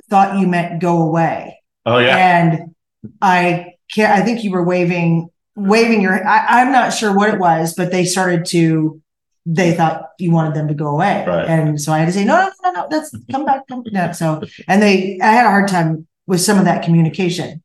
thought 0.10 0.40
you 0.40 0.48
meant 0.48 0.82
go 0.82 1.02
away. 1.02 1.60
Oh 1.86 1.98
yeah, 2.00 2.16
and 2.18 2.74
I 3.22 3.74
can't. 3.92 4.12
I 4.12 4.24
think 4.26 4.44
you 4.44 4.52
were 4.52 4.64
waving, 4.64 5.30
waving 5.56 6.02
your. 6.02 6.26
I, 6.28 6.62
I'm 6.62 6.72
not 6.72 6.94
sure 6.94 7.16
what 7.16 7.32
it 7.34 7.40
was, 7.40 7.74
but 7.76 7.92
they 7.92 8.06
started 8.06 8.46
to. 8.48 9.02
They 9.46 9.74
thought 9.76 10.10
you 10.18 10.32
wanted 10.32 10.56
them 10.56 10.68
to 10.70 10.74
go 10.74 10.88
away, 10.88 11.24
Right. 11.28 11.48
and 11.48 11.80
so 11.80 11.92
I 11.94 12.00
had 12.00 12.06
to 12.08 12.12
say, 12.12 12.26
no, 12.26 12.36
no, 12.64 12.72
no, 12.72 12.82
no, 12.82 12.88
that's 12.90 13.16
come 13.32 13.46
back, 13.46 13.68
come 13.68 13.84
no. 13.92 14.12
So, 14.12 14.42
and 14.68 14.82
they, 14.82 15.20
I 15.22 15.28
had 15.34 15.46
a 15.46 15.50
hard 15.50 15.68
time 15.68 16.08
with 16.26 16.42
some 16.42 16.58
of 16.58 16.66
that 16.66 16.84
communication, 16.84 17.62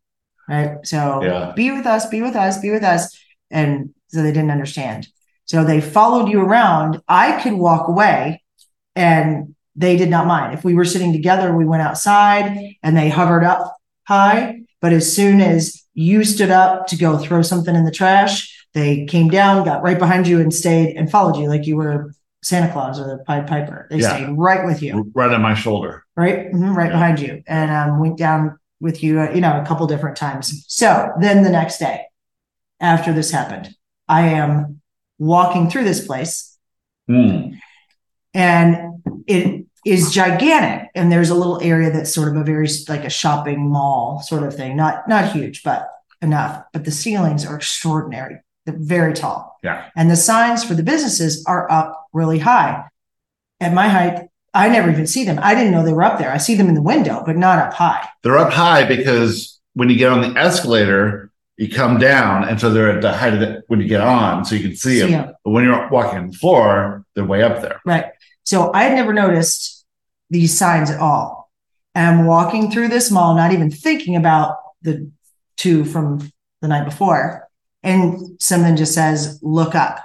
right? 0.47 0.77
So, 0.83 1.23
Yeah. 1.23 1.53
be 1.57 1.71
with 1.71 1.87
us, 1.87 2.07
be 2.07 2.21
with 2.21 2.37
us, 2.37 2.59
be 2.61 2.71
with 2.71 2.83
us, 2.85 3.19
and 3.51 3.95
so 4.09 4.23
they 4.23 4.31
didn't 4.33 4.51
understand. 4.51 5.09
So 5.47 5.65
they 5.65 5.81
followed 5.81 6.29
you 6.29 6.41
around. 6.41 7.01
I 7.09 7.41
could 7.41 7.55
walk 7.55 7.89
away, 7.89 8.43
and 8.95 9.55
they 9.75 9.97
did 9.97 10.11
not 10.11 10.27
mind. 10.27 10.53
If 10.53 10.65
we 10.65 10.75
were 10.75 10.85
sitting 10.85 11.13
together, 11.13 11.57
we 11.57 11.65
went 11.65 11.83
outside, 11.83 12.77
and 12.83 12.95
they 12.97 13.09
hovered 13.09 13.45
up 13.45 13.75
high. 14.07 14.61
But 14.83 14.93
as 14.93 15.15
soon 15.15 15.41
as 15.41 15.83
you 15.95 16.25
stood 16.25 16.51
up 16.51 16.87
to 16.89 16.97
go 16.97 17.17
throw 17.17 17.41
something 17.43 17.75
in 17.75 17.85
the 17.85 17.91
trash, 17.91 18.60
they 18.75 19.05
came 19.07 19.29
down, 19.29 19.65
got 19.65 19.83
right 19.83 19.99
behind 19.99 20.27
you, 20.29 20.41
and 20.41 20.53
stayed 20.55 20.97
and 20.97 21.11
followed 21.11 21.37
you 21.37 21.49
like 21.49 21.67
you 21.67 21.77
were 21.77 22.13
Santa 22.43 22.73
Claus 22.73 22.99
or 23.01 23.05
the 23.07 23.19
Pied 23.25 23.47
Piper. 23.47 23.87
They 23.91 23.99
Yeah. 23.99 24.17
stayed 24.17 24.29
right 24.37 24.65
with 24.65 24.83
you, 24.83 25.11
right 25.15 25.31
on 25.33 25.43
my 25.43 25.55
shoulder. 25.55 26.05
right, 26.17 26.53
Mhm, 26.53 26.75
right 26.77 26.87
Yeah. 26.87 26.93
behind 26.93 27.21
you, 27.21 27.43
and 27.47 27.71
um, 27.71 27.99
went 27.99 28.17
down 28.19 28.59
with 28.81 29.03
you, 29.03 29.21
uh, 29.21 29.31
you 29.31 29.41
know, 29.41 29.61
a 29.61 29.65
couple 29.67 29.87
different 29.87 30.17
times. 30.17 30.65
So 30.69 31.13
then 31.21 31.43
the 31.43 31.51
next 31.51 31.79
day, 31.79 32.07
after 32.81 33.13
this 33.13 33.31
happened, 33.31 33.71
I 34.09 34.23
am 34.29 34.81
walking 35.19 35.69
through 35.71 35.85
this 35.85 36.07
place 36.07 36.57
Hmm. 37.09 37.51
and 38.35 39.03
it 39.27 39.67
is 39.85 40.13
gigantic 40.13 40.89
and 40.95 41.11
there's 41.11 41.31
a 41.31 41.35
little 41.35 41.61
area 41.63 41.91
that's 41.91 42.15
sort 42.15 42.29
of 42.29 42.37
a 42.37 42.45
very 42.45 42.69
like 42.89 43.05
a 43.05 43.11
shopping 43.11 43.69
mall 43.71 44.21
sort 44.23 44.43
of 44.43 44.55
thing 44.55 44.77
not 44.77 45.09
not 45.09 45.33
huge 45.33 45.63
but 45.63 45.89
enough 46.23 46.63
but 46.73 46.85
the 46.85 46.91
ceilings 46.91 47.45
are 47.47 47.57
extraordinary 47.57 48.37
very 48.67 49.13
tall 49.15 49.59
Yeah. 49.63 49.87
and 49.97 50.11
the 50.11 50.17
signs 50.17 50.63
for 50.65 50.75
the 50.75 50.83
businesses 50.83 51.45
are 51.47 51.71
up 51.71 52.07
really 52.13 52.39
high 52.39 52.85
at 53.61 53.73
my 53.73 53.89
height 53.89 54.29
i 54.55 54.69
never 54.69 54.91
even 54.91 55.07
see 55.07 55.25
them 55.25 55.39
i 55.43 55.55
didn't 55.55 55.73
know 55.73 55.83
they 55.85 55.93
were 55.93 56.03
up 56.05 56.19
there 56.19 56.31
i 56.33 56.37
see 56.39 56.55
them 56.55 56.69
in 56.69 56.75
the 56.75 56.83
window 56.83 57.23
but 57.27 57.37
not 57.37 57.59
up 57.59 57.73
high 57.75 58.07
They're 58.23 58.39
up 58.39 58.53
high 58.53 58.87
because 58.87 59.61
when 59.75 59.89
you 59.89 59.97
get 59.97 60.13
on 60.13 60.21
the 60.21 60.39
escalator, 60.41 61.31
you 61.57 61.69
come 61.69 61.99
down, 61.99 62.49
and 62.49 62.59
so 62.61 62.71
they're 62.73 62.91
at 62.91 63.03
the 63.03 63.13
height 63.13 63.35
of 63.35 63.43
it 63.43 63.63
when 63.69 63.81
you 63.81 63.87
get 63.87 64.01
on, 64.01 64.45
so 64.45 64.55
you 64.57 64.63
can 64.67 64.75
see, 64.77 65.01
See 65.01 65.11
them. 65.11 65.29
'em. 65.29 65.35
But 65.45 65.51
when 65.53 65.63
you're 65.65 65.89
walking 65.91 66.19
on 66.19 66.31
the 66.31 66.37
floor, 66.37 67.05
they're 67.15 67.25
way 67.25 67.43
up 67.43 67.61
there. 67.63 67.81
Right. 67.87 68.07
So 68.45 68.73
I 68.73 68.85
had 68.85 68.95
never 68.95 69.13
noticed 69.13 69.85
these 70.31 70.57
signs 70.59 70.91
at 70.91 70.99
all. 70.99 71.51
And 71.95 72.05
I'm 72.21 72.27
walking 72.27 72.71
through 72.71 72.89
this 72.89 73.11
mall, 73.11 73.35
not 73.37 73.53
even 73.53 73.71
thinking 73.71 74.17
about 74.17 74.57
the 74.83 75.11
two 75.57 75.85
from 75.85 76.31
the 76.63 76.69
night 76.69 76.85
before. 76.85 77.47
And 77.83 78.41
something 78.41 78.77
just 78.77 78.95
says, 78.95 79.39
look 79.43 79.75
up. 79.75 79.99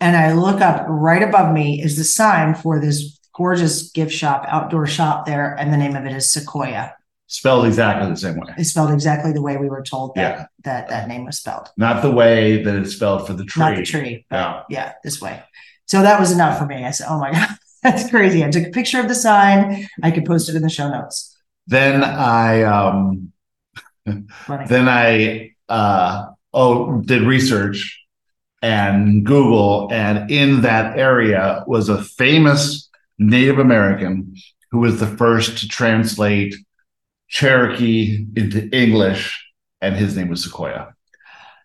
And 0.00 0.16
I 0.16 0.32
look 0.32 0.60
up 0.60 0.84
right 0.88 1.22
above 1.22 1.52
me 1.54 1.80
is 1.82 1.96
the 1.96 2.04
sign 2.04 2.54
for 2.54 2.80
this 2.80 3.18
gorgeous 3.34 3.90
gift 3.92 4.12
shop, 4.12 4.44
outdoor 4.48 4.86
shop 4.86 5.24
there. 5.26 5.54
And 5.54 5.72
the 5.72 5.76
name 5.78 5.96
of 5.96 6.04
it 6.04 6.12
is 6.12 6.26
Sequoyah. 6.34 6.92
Spelled 7.26 7.64
exactly 7.66 8.08
the 8.10 8.16
same 8.16 8.36
way, 8.36 8.52
It's 8.58 8.70
spelled 8.70 8.92
exactly 8.92 9.32
the 9.32 9.40
way 9.40 9.56
we 9.56 9.68
were 9.70 9.82
told 9.82 10.14
that 10.14 10.20
Yeah. 10.38 10.46
that, 10.64 10.88
that 10.90 11.08
name 11.08 11.24
was 11.24 11.38
spelled. 11.38 11.68
not 11.78 12.02
the 12.02 12.10
way 12.10 12.62
that 12.62 12.74
it's 12.74 12.94
spelled 12.94 13.26
for 13.26 13.32
the 13.32 13.44
tree. 13.44 13.60
Not 13.64 13.76
the 13.76 13.82
tree. 13.84 14.26
Yeah. 14.30 14.62
yeah, 14.68 14.92
this 15.02 15.20
way. 15.22 15.42
So 15.86 16.02
that 16.02 16.20
was 16.20 16.30
enough 16.32 16.58
for 16.58 16.66
me. 16.66 16.84
I 16.84 16.90
said, 16.90 17.06
oh 17.08 17.18
my 17.18 17.32
God, 17.32 17.48
that's 17.82 18.10
crazy. 18.10 18.44
I 18.44 18.50
took 18.50 18.66
a 18.66 18.70
picture 18.70 19.00
of 19.00 19.08
the 19.08 19.14
sign. 19.14 19.88
I 20.02 20.10
could 20.10 20.26
post 20.26 20.48
it 20.50 20.54
in 20.54 20.62
the 20.62 20.68
show 20.68 20.88
notes. 20.90 21.34
Then 21.66 22.04
I 22.04 22.62
um 22.64 23.32
Funny. 24.06 24.66
then 24.68 24.86
I 24.88 25.54
uh 25.68 26.26
oh 26.54 27.00
did 27.02 27.22
research 27.22 28.00
and 28.62 29.24
Google 29.26 29.88
and 29.92 30.30
in 30.30 30.62
that 30.62 30.98
area 30.98 31.62
was 31.66 31.88
a 31.88 32.02
famous 32.02 32.88
Native 33.18 33.58
American 33.58 34.34
who 34.70 34.78
was 34.78 34.98
the 35.00 35.06
first 35.06 35.58
to 35.58 35.68
translate 35.68 36.54
Cherokee 37.28 38.26
into 38.36 38.68
English 38.70 39.44
and 39.80 39.94
his 39.96 40.16
name 40.16 40.28
was 40.28 40.46
Sequoyah. 40.46 40.92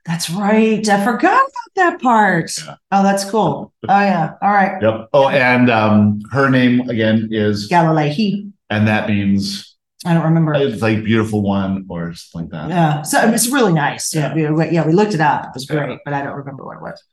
That's 0.06 0.30
right. 0.30 0.88
I 0.88 1.04
forgot 1.06 1.40
about 1.40 1.76
that 1.76 2.02
part. 2.02 2.52
Yeah. 2.58 2.76
Oh, 2.92 3.04
that's 3.04 3.30
cool. 3.30 3.74
Oh 3.88 4.00
yeah. 4.00 4.34
All 4.42 4.50
right. 4.52 4.82
Yep. 4.82 5.10
Oh 5.14 5.30
and 5.30 5.70
um 5.70 6.20
her 6.32 6.50
name 6.50 6.90
again 6.90 7.30
is 7.32 7.68
Galilee. 7.68 8.46
and 8.70 8.88
that 8.88 9.08
means 9.08 9.69
I 10.06 10.14
don't 10.14 10.24
remember. 10.24 10.54
it's 10.54 10.82
like 10.82 11.04
beautiful 11.04 11.42
one 11.42 11.86
or 11.90 12.14
something 12.14 12.50
like 12.50 12.70
that. 12.70 12.70
Yeah. 12.70 13.02
So 13.02 13.20
it's 13.32 13.50
really 13.50 13.74
nice. 13.74 14.14
Yeah. 14.16 14.34
We, 14.34 14.50
we- 14.50 14.70
yeah. 14.70 14.86
We 14.86 14.94
looked 14.94 15.14
it 15.14 15.20
up. 15.22 15.46
It 15.46 15.52
was 15.54 15.66
great, 15.66 16.00
but 16.06 16.14
I 16.14 16.22
don't 16.24 16.36
remember 16.36 16.66
what 16.66 16.78
it 16.78 16.82
was. 16.82 17.04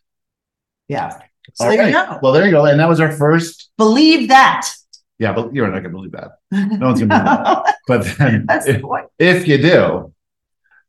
Yeah. 0.89 1.11
So 1.55 1.65
All 1.65 1.71
there 1.71 1.87
you 1.87 1.93
go. 1.93 2.19
Well, 2.23 2.33
there 2.33 2.45
you 2.45 2.51
go. 2.53 2.65
And 2.67 2.79
that 2.79 2.89
was 2.89 3.01
our 3.01 3.11
first. 3.13 3.71
Believe 3.77 4.29
that. 4.29 4.69
Yeah, 5.19 5.33
but 5.33 5.55
you're 5.55 5.67
not 5.69 5.79
gonna 5.79 5.89
believe 5.89 6.13
that. 6.13 6.33
No 6.53 6.87
one's 6.89 7.01
gonna 7.01 7.09
believe 7.25 7.25
that. 7.25 7.75
But 7.89 8.05
then 8.19 8.45
That's 8.49 8.67
the 8.67 8.75
if, 8.77 8.83
point. 8.83 9.07
if 9.19 9.49
you 9.49 9.59
do, 9.59 10.13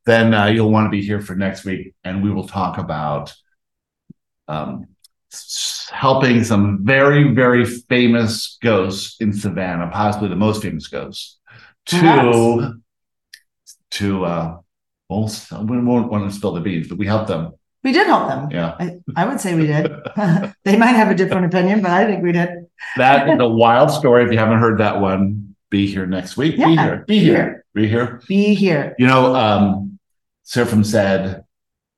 then 0.06 0.34
uh, 0.34 0.46
you'll 0.48 0.70
want 0.72 0.86
to 0.86 0.90
be 0.90 1.02
here 1.02 1.22
for 1.22 1.36
next 1.36 1.64
week, 1.66 1.94
and 2.04 2.22
we 2.24 2.32
will 2.32 2.48
talk 2.48 2.78
about 2.78 3.34
um, 4.48 4.86
helping 5.92 6.44
some 6.44 6.80
very, 6.86 7.34
very 7.34 7.66
famous 7.66 8.58
ghosts 8.62 9.20
in 9.20 9.34
Savannah, 9.34 9.90
possibly 9.92 10.30
the 10.30 10.36
most 10.36 10.62
famous 10.62 10.88
ghosts, 10.88 11.37
to 11.88 12.82
to 13.91 14.26
uh, 14.26 14.58
well, 15.10 15.32
we 15.63 15.80
won't 15.80 16.12
want 16.12 16.30
to 16.30 16.36
spill 16.36 16.54
the 16.54 16.62
beans, 16.62 16.88
but 16.88 16.97
we 16.97 17.06
helped 17.06 17.28
them 17.28 17.54
We 17.84 17.91
did 17.91 18.08
help 18.08 18.28
them. 18.28 18.52
Yeah. 18.52 18.76
I, 18.80 18.97
I 19.15 19.26
would 19.26 19.39
say 19.39 19.56
we 19.56 19.67
did. 19.67 19.89
they 20.65 20.76
might 20.78 20.95
have 20.95 21.10
a 21.10 21.15
different 21.15 21.45
opinion, 21.45 21.82
but 21.82 21.91
I 21.91 22.06
think 22.06 22.23
we 22.23 22.34
did. 22.34 22.50
That 22.97 23.30
is 23.30 23.39
a 23.39 23.47
wild 23.47 23.91
story. 23.91 24.26
If 24.26 24.32
you 24.32 24.38
haven't 24.38 24.60
heard 24.60 24.80
that 24.80 25.00
one, 25.00 25.56
be 25.69 25.88
here 25.88 26.06
next 26.06 26.38
week. 26.38 26.58
Be 26.58 26.76
here. 26.76 27.06
Be 27.08 27.19
be 27.19 27.26
here. 27.26 27.65
Be 27.73 27.88
here. 27.88 28.21
Be 28.28 28.56
here. 28.56 28.95
You 29.00 29.08
know, 29.08 29.36
um, 29.36 30.00
Seraphim 30.43 30.84
said, 30.84 31.43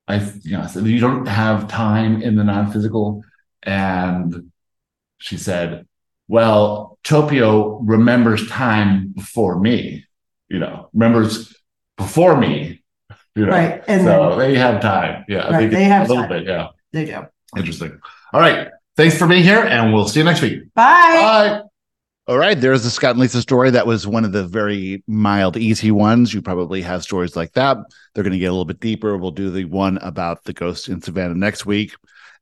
I, 0.07 0.17
you 0.41 0.51
know, 0.51 0.61
I 0.61 0.67
said, 0.67 0.85
you 0.85 0.99
don't 0.99 1.27
have 1.27 1.67
time 1.67 2.21
in 2.21 2.35
the 2.35 2.43
non-physical. 2.43 3.23
And 3.63 4.51
she 5.19 5.37
said, 5.37 5.87
well, 6.29 6.99
Topio 7.03 7.79
remembers 7.81 8.47
time 8.47 9.09
before 9.15 9.59
me, 9.59 10.05
you 10.47 10.59
know, 10.59 10.89
remembers 10.93 11.53
before 11.97 12.37
me, 12.37 12.83
you 13.35 13.47
know. 13.47 13.51
Right. 13.51 13.83
And 13.87 14.03
so 14.03 14.37
they 14.37 14.55
have 14.55 14.79
time. 14.79 15.25
Yeah. 15.27 15.49
Right, 15.49 15.57
think 15.57 15.71
they 15.71 15.83
have 15.85 16.05
a 16.05 16.13
little 16.13 16.27
time. 16.27 16.45
bit. 16.45 16.47
Yeah. 16.47 16.67
they 16.93 17.05
do. 17.05 17.25
Interesting. 17.57 17.99
All 18.31 18.39
right. 18.39 18.69
Thanks 18.95 19.17
for 19.17 19.27
being 19.27 19.43
here 19.43 19.63
and 19.63 19.91
we'll 19.91 20.07
see 20.07 20.19
you 20.19 20.23
next 20.23 20.41
week. 20.41 20.71
Bye. 20.75 20.83
Bye. 20.83 21.61
All 22.27 22.37
right, 22.37 22.61
there's 22.61 22.83
the 22.83 22.91
Scott 22.91 23.11
and 23.11 23.19
Lisa 23.19 23.41
story. 23.41 23.71
That 23.71 23.87
was 23.87 24.05
one 24.05 24.23
of 24.23 24.33
the 24.33 24.45
very 24.45 25.03
mild, 25.07 25.57
easy 25.57 25.89
ones. 25.89 26.31
You 26.31 26.43
probably 26.43 26.83
have 26.83 27.01
stories 27.01 27.35
like 27.35 27.53
that. 27.53 27.77
They're 28.13 28.23
going 28.23 28.33
to 28.33 28.39
get 28.39 28.45
a 28.45 28.51
little 28.51 28.65
bit 28.65 28.79
deeper. 28.79 29.17
We'll 29.17 29.31
do 29.31 29.49
the 29.49 29.65
one 29.65 29.97
about 29.97 30.43
the 30.43 30.53
ghost 30.53 30.89
in 30.89 31.01
Savannah 31.01 31.33
next 31.33 31.65
week. 31.65 31.95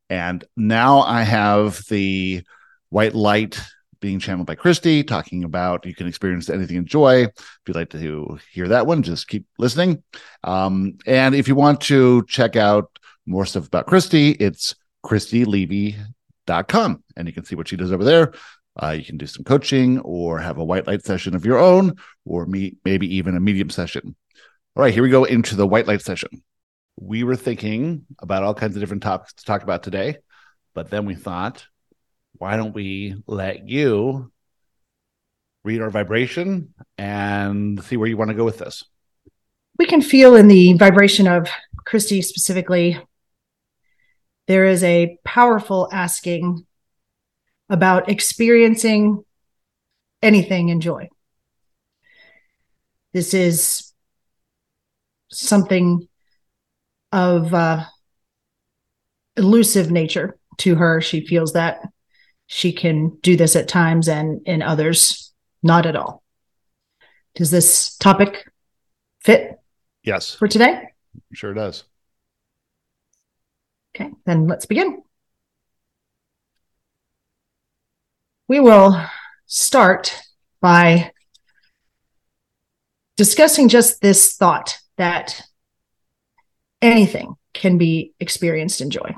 And 0.10 0.43
now 0.58 1.00
I 1.00 1.21
have 1.21 1.86
the 1.88 2.43
white 2.89 3.15
light 3.15 3.62
being 3.99 4.19
channeled 4.19 4.47
by 4.47 4.55
Christy, 4.55 5.03
talking 5.03 5.43
about 5.43 5.86
you 5.86 5.95
can 5.95 6.07
experience 6.07 6.49
anything 6.49 6.77
in 6.77 6.86
joy. 6.86 7.23
If 7.23 7.62
you'd 7.67 7.75
like 7.75 7.89
to 7.91 8.39
hear 8.51 8.67
that 8.69 8.88
one, 8.88 9.03
just 9.03 9.27
keep 9.27 9.45
listening. 9.57 10.03
Um, 10.43 10.97
and 11.05 11.36
if 11.36 11.47
you 11.47 11.55
want 11.55 11.81
to 11.81 12.25
check 12.27 12.55
out 12.55 12.97
more 13.25 13.45
stuff 13.45 13.67
about 13.67 13.88
Christy, 13.88 14.31
it's 14.31 14.75
christylevy.com 15.05 17.03
and 17.15 17.27
you 17.27 17.33
can 17.33 17.45
see 17.45 17.55
what 17.55 17.67
she 17.67 17.75
does 17.75 17.91
over 17.91 18.03
there. 18.03 18.33
Uh, 18.81 18.91
you 18.91 19.03
can 19.03 19.17
do 19.17 19.25
some 19.25 19.43
coaching 19.43 19.99
or 19.99 20.39
have 20.39 20.57
a 20.57 20.63
white 20.63 20.88
light 20.88 21.03
session 21.03 21.36
of 21.36 21.45
your 21.45 21.57
own, 21.57 21.95
or 22.25 22.45
meet, 22.45 22.77
maybe 22.86 23.15
even 23.15 23.36
a 23.36 23.39
medium 23.39 23.69
session. 23.69 24.15
All 24.75 24.83
right, 24.83 24.93
here 24.93 25.01
we 25.01 25.10
go 25.10 25.23
into 25.23 25.55
the 25.55 25.65
white 25.65 25.88
light 25.88 26.01
session. 26.01 26.29
We 26.99 27.23
were 27.23 27.36
thinking 27.36 28.05
about 28.19 28.43
all 28.43 28.53
kinds 28.53 28.75
of 28.75 28.79
different 28.79 29.03
topics 29.03 29.33
to 29.33 29.45
talk 29.45 29.63
about 29.63 29.81
today, 29.81 30.17
but 30.75 30.91
then 30.91 31.05
we 31.05 31.15
thought, 31.15 31.65
why 32.38 32.58
don't 32.58 32.73
we 32.73 33.15
let 33.28 33.67
you 33.67 34.32
read 35.63 35.82
our 35.82 35.89
vibration 35.89 36.73
and 36.97 37.84
see 37.84 37.97
where 37.97 38.08
you 38.08 38.17
want 38.17 38.30
to 38.30 38.36
go 38.36 38.45
with 38.45 38.60
this? 38.60 38.84
we 39.78 39.86
can 39.86 40.02
feel 40.02 40.36
in 40.36 40.47
the 40.47 40.73
vibration 40.73 41.28
of 41.28 41.50
Christy 41.86 42.21
specifically, 42.21 43.00
there 44.47 44.65
is 44.65 44.84
a 44.84 45.17
powerful 45.23 45.88
asking 45.91 46.65
about 47.69 48.10
experiencing 48.10 49.23
anything 50.21 50.69
in 50.69 50.82
joy. 50.82 51.10
This 53.13 53.34
is 53.34 53.93
something 55.30 56.08
of 57.12 57.54
uh, 57.54 57.84
elusive 59.36 59.91
nature 59.91 60.38
to 60.60 60.76
her. 60.76 61.02
She 61.02 61.26
feels 61.26 61.54
that 61.54 61.82
she 62.47 62.71
can 62.71 63.17
do 63.21 63.36
this 63.36 63.55
at 63.55 63.67
times 63.67 64.07
and 64.07 64.41
in 64.47 64.62
others, 64.62 65.33
not 65.62 65.86
at 65.86 65.95
all. 65.95 66.23
Does 67.36 67.51
this 67.51 67.95
topic 67.97 68.49
fit 69.21 69.60
Yes, 70.03 70.33
for 70.33 70.47
today? 70.47 70.89
sure 71.33 71.53
does. 71.53 71.83
Okay, 73.95 74.12
then 74.25 74.47
let's 74.47 74.65
begin. 74.65 75.03
We 78.47 78.60
will 78.60 79.03
start 79.45 80.17
by 80.62 81.12
discussing 83.17 83.67
just 83.67 83.99
this 84.01 84.36
thought 84.36 84.77
that 84.97 85.41
anything 86.81 87.36
can 87.53 87.77
be 87.77 88.13
experienced 88.19 88.79
in 88.81 88.89
joy. 88.89 89.15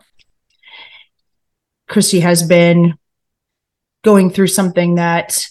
Christy 1.88 2.22
has 2.22 2.44
been 2.44 2.96
going 4.04 4.30
through 4.30 4.48
something 4.48 4.96
that 4.96 5.46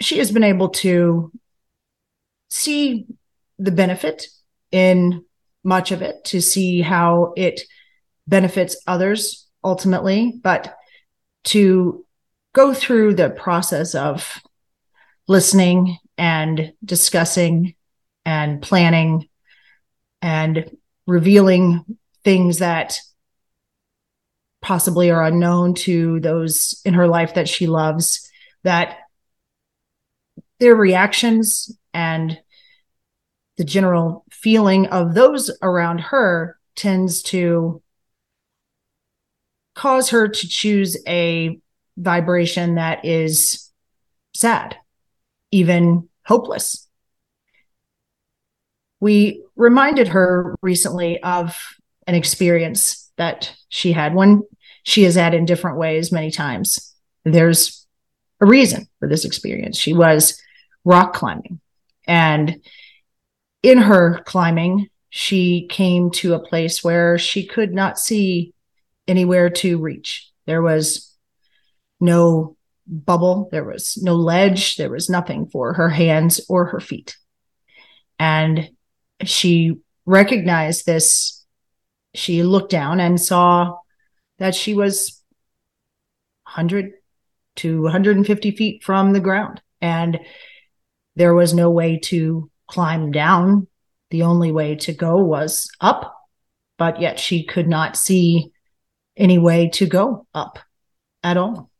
she 0.00 0.18
has 0.18 0.30
been 0.30 0.44
able 0.44 0.68
to 0.68 1.32
see 2.48 3.06
the 3.58 3.70
benefit 3.70 4.26
in 4.70 5.24
much 5.64 5.90
of 5.90 6.02
it, 6.02 6.24
to 6.24 6.40
see 6.40 6.80
how 6.80 7.32
it 7.36 7.62
benefits 8.26 8.76
others 8.86 9.46
ultimately, 9.64 10.38
but 10.42 10.76
to 11.44 12.04
go 12.52 12.74
through 12.74 13.14
the 13.14 13.30
process 13.30 13.94
of 13.94 14.40
listening 15.28 15.98
and 16.18 16.72
discussing 16.84 17.74
and 18.24 18.62
planning 18.62 19.28
and 20.22 20.70
revealing 21.06 21.84
things 22.24 22.58
that 22.58 22.98
possibly 24.66 25.12
are 25.12 25.22
unknown 25.22 25.74
to 25.74 26.18
those 26.18 26.82
in 26.84 26.92
her 26.92 27.06
life 27.06 27.34
that 27.34 27.48
she 27.48 27.68
loves 27.68 28.28
that 28.64 28.98
their 30.58 30.74
reactions 30.74 31.70
and 31.94 32.36
the 33.58 33.64
general 33.64 34.24
feeling 34.28 34.88
of 34.88 35.14
those 35.14 35.56
around 35.62 36.00
her 36.00 36.58
tends 36.74 37.22
to 37.22 37.80
cause 39.76 40.10
her 40.10 40.26
to 40.26 40.48
choose 40.48 40.96
a 41.06 41.60
vibration 41.96 42.74
that 42.74 43.04
is 43.04 43.70
sad, 44.34 44.76
even 45.52 46.08
hopeless. 46.24 46.88
We 48.98 49.44
reminded 49.54 50.08
her 50.08 50.56
recently 50.60 51.22
of 51.22 51.56
an 52.08 52.16
experience 52.16 53.12
that 53.16 53.54
she 53.68 53.92
had, 53.92 54.12
one 54.12 54.42
she 54.86 55.02
has 55.02 55.16
had 55.16 55.34
in 55.34 55.44
different 55.44 55.78
ways 55.78 56.12
many 56.12 56.30
times. 56.30 56.94
There's 57.24 57.84
a 58.40 58.46
reason 58.46 58.86
for 59.00 59.08
this 59.08 59.24
experience. 59.24 59.76
She 59.76 59.92
was 59.92 60.40
rock 60.84 61.12
climbing, 61.12 61.60
and 62.06 62.62
in 63.64 63.78
her 63.78 64.22
climbing, 64.24 64.88
she 65.10 65.66
came 65.68 66.12
to 66.12 66.34
a 66.34 66.38
place 66.38 66.84
where 66.84 67.18
she 67.18 67.44
could 67.44 67.74
not 67.74 67.98
see 67.98 68.54
anywhere 69.08 69.50
to 69.50 69.78
reach. 69.78 70.30
There 70.46 70.62
was 70.62 71.12
no 71.98 72.56
bubble, 72.86 73.48
there 73.50 73.64
was 73.64 73.98
no 74.00 74.14
ledge, 74.14 74.76
there 74.76 74.90
was 74.90 75.10
nothing 75.10 75.46
for 75.46 75.72
her 75.72 75.88
hands 75.88 76.40
or 76.48 76.66
her 76.66 76.80
feet. 76.80 77.16
And 78.20 78.70
she 79.24 79.80
recognized 80.04 80.86
this. 80.86 81.44
She 82.14 82.44
looked 82.44 82.70
down 82.70 83.00
and 83.00 83.20
saw 83.20 83.78
that 84.38 84.54
she 84.54 84.74
was 84.74 85.22
100 86.44 86.92
to 87.56 87.82
150 87.82 88.50
feet 88.52 88.82
from 88.82 89.12
the 89.12 89.20
ground. 89.20 89.60
And 89.80 90.18
there 91.16 91.34
was 91.34 91.54
no 91.54 91.70
way 91.70 91.98
to 92.04 92.50
climb 92.68 93.10
down. 93.10 93.66
The 94.10 94.22
only 94.22 94.52
way 94.52 94.76
to 94.76 94.92
go 94.92 95.16
was 95.16 95.68
up, 95.80 96.14
but 96.78 97.00
yet 97.00 97.18
she 97.18 97.44
could 97.44 97.68
not 97.68 97.96
see 97.96 98.52
any 99.16 99.38
way 99.38 99.70
to 99.70 99.86
go 99.86 100.26
up 100.34 100.58
at 101.22 101.36
all. 101.36 101.70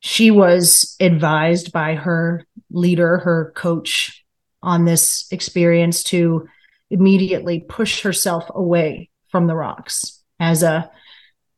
She 0.00 0.30
was 0.30 0.94
advised 1.00 1.72
by 1.72 1.94
her 1.94 2.44
leader, 2.70 3.18
her 3.18 3.52
coach 3.56 4.24
on 4.62 4.84
this 4.84 5.26
experience 5.32 6.04
to 6.04 6.46
immediately 6.90 7.60
push 7.60 8.02
herself 8.02 8.44
away 8.54 9.10
from 9.30 9.46
the 9.46 9.56
rocks 9.56 10.15
as 10.38 10.62
a 10.62 10.90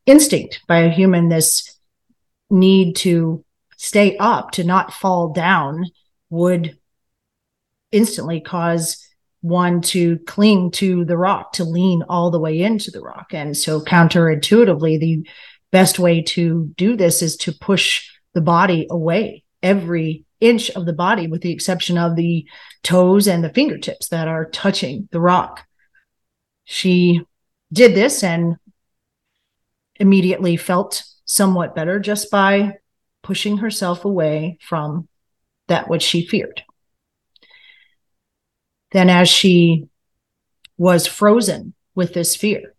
instinct 0.07 0.63
by 0.67 0.81
a 0.81 0.91
human 0.91 1.29
this 1.29 1.77
need 2.51 2.97
to 2.97 3.45
stay 3.77 4.17
up 4.19 4.51
to 4.53 4.65
not 4.65 4.93
fall 4.93 5.33
down 5.33 5.85
would 6.31 6.79
instantly 7.93 8.41
cause 8.41 9.05
one 9.41 9.81
to 9.81 10.19
cling 10.21 10.71
to 10.73 11.05
the 11.05 11.17
rock, 11.17 11.53
to 11.53 11.65
lean 11.65 12.03
all 12.09 12.31
the 12.31 12.41
way 12.41 12.61
into 12.61 12.91
the 12.91 13.01
rock. 13.01 13.33
And 13.33 13.57
so, 13.57 13.81
counterintuitively, 13.81 14.99
the 14.99 15.29
best 15.71 15.99
way 15.99 16.23
to 16.23 16.73
do 16.77 16.97
this 16.97 17.23
is 17.23 17.37
to 17.39 17.53
push 17.53 18.09
the 18.35 18.41
body 18.41 18.87
away 18.91 19.45
every 19.63 20.25
inch 20.41 20.71
of 20.71 20.87
the 20.87 20.93
body, 20.93 21.27
with 21.27 21.43
the 21.43 21.53
exception 21.53 21.99
of 21.99 22.17
the 22.17 22.47
toes 22.83 23.27
and 23.27 23.43
the 23.43 23.53
fingertips 23.53 24.09
that 24.09 24.29
are 24.29 24.51
touching 24.51 25.09
the 25.13 25.21
rock. 25.21 25.65
She 26.65 27.23
did 27.73 27.95
this 27.95 28.23
and 28.23 28.57
immediately 29.99 30.57
felt 30.57 31.05
somewhat 31.25 31.75
better 31.75 31.99
just 31.99 32.31
by 32.31 32.75
pushing 33.23 33.59
herself 33.59 34.05
away 34.05 34.59
from 34.61 35.09
that 35.67 35.89
which 35.89 36.03
she 36.03 36.25
feared. 36.25 36.63
Then, 38.93 39.11
as 39.11 39.29
she 39.29 39.89
was 40.79 41.07
frozen 41.07 41.75
with 41.95 42.15
this 42.15 42.37
fear. 42.37 42.75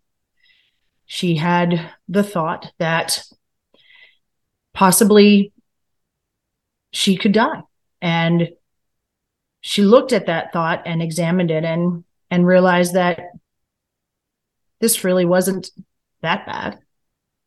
She 1.04 1.36
had 1.36 1.92
the 2.08 2.24
thought 2.24 2.72
that 2.78 3.22
possibly 4.72 5.52
she 6.92 7.16
could 7.16 7.32
die. 7.32 7.62
And 8.00 8.50
she 9.60 9.82
looked 9.82 10.12
at 10.12 10.26
that 10.26 10.52
thought 10.52 10.82
and 10.86 11.02
examined 11.02 11.50
it 11.50 11.64
and 11.64 12.04
and 12.30 12.46
realized 12.46 12.94
that 12.94 13.20
this 14.80 15.04
really 15.04 15.24
wasn't 15.24 15.70
that 16.22 16.46
bad. 16.46 16.78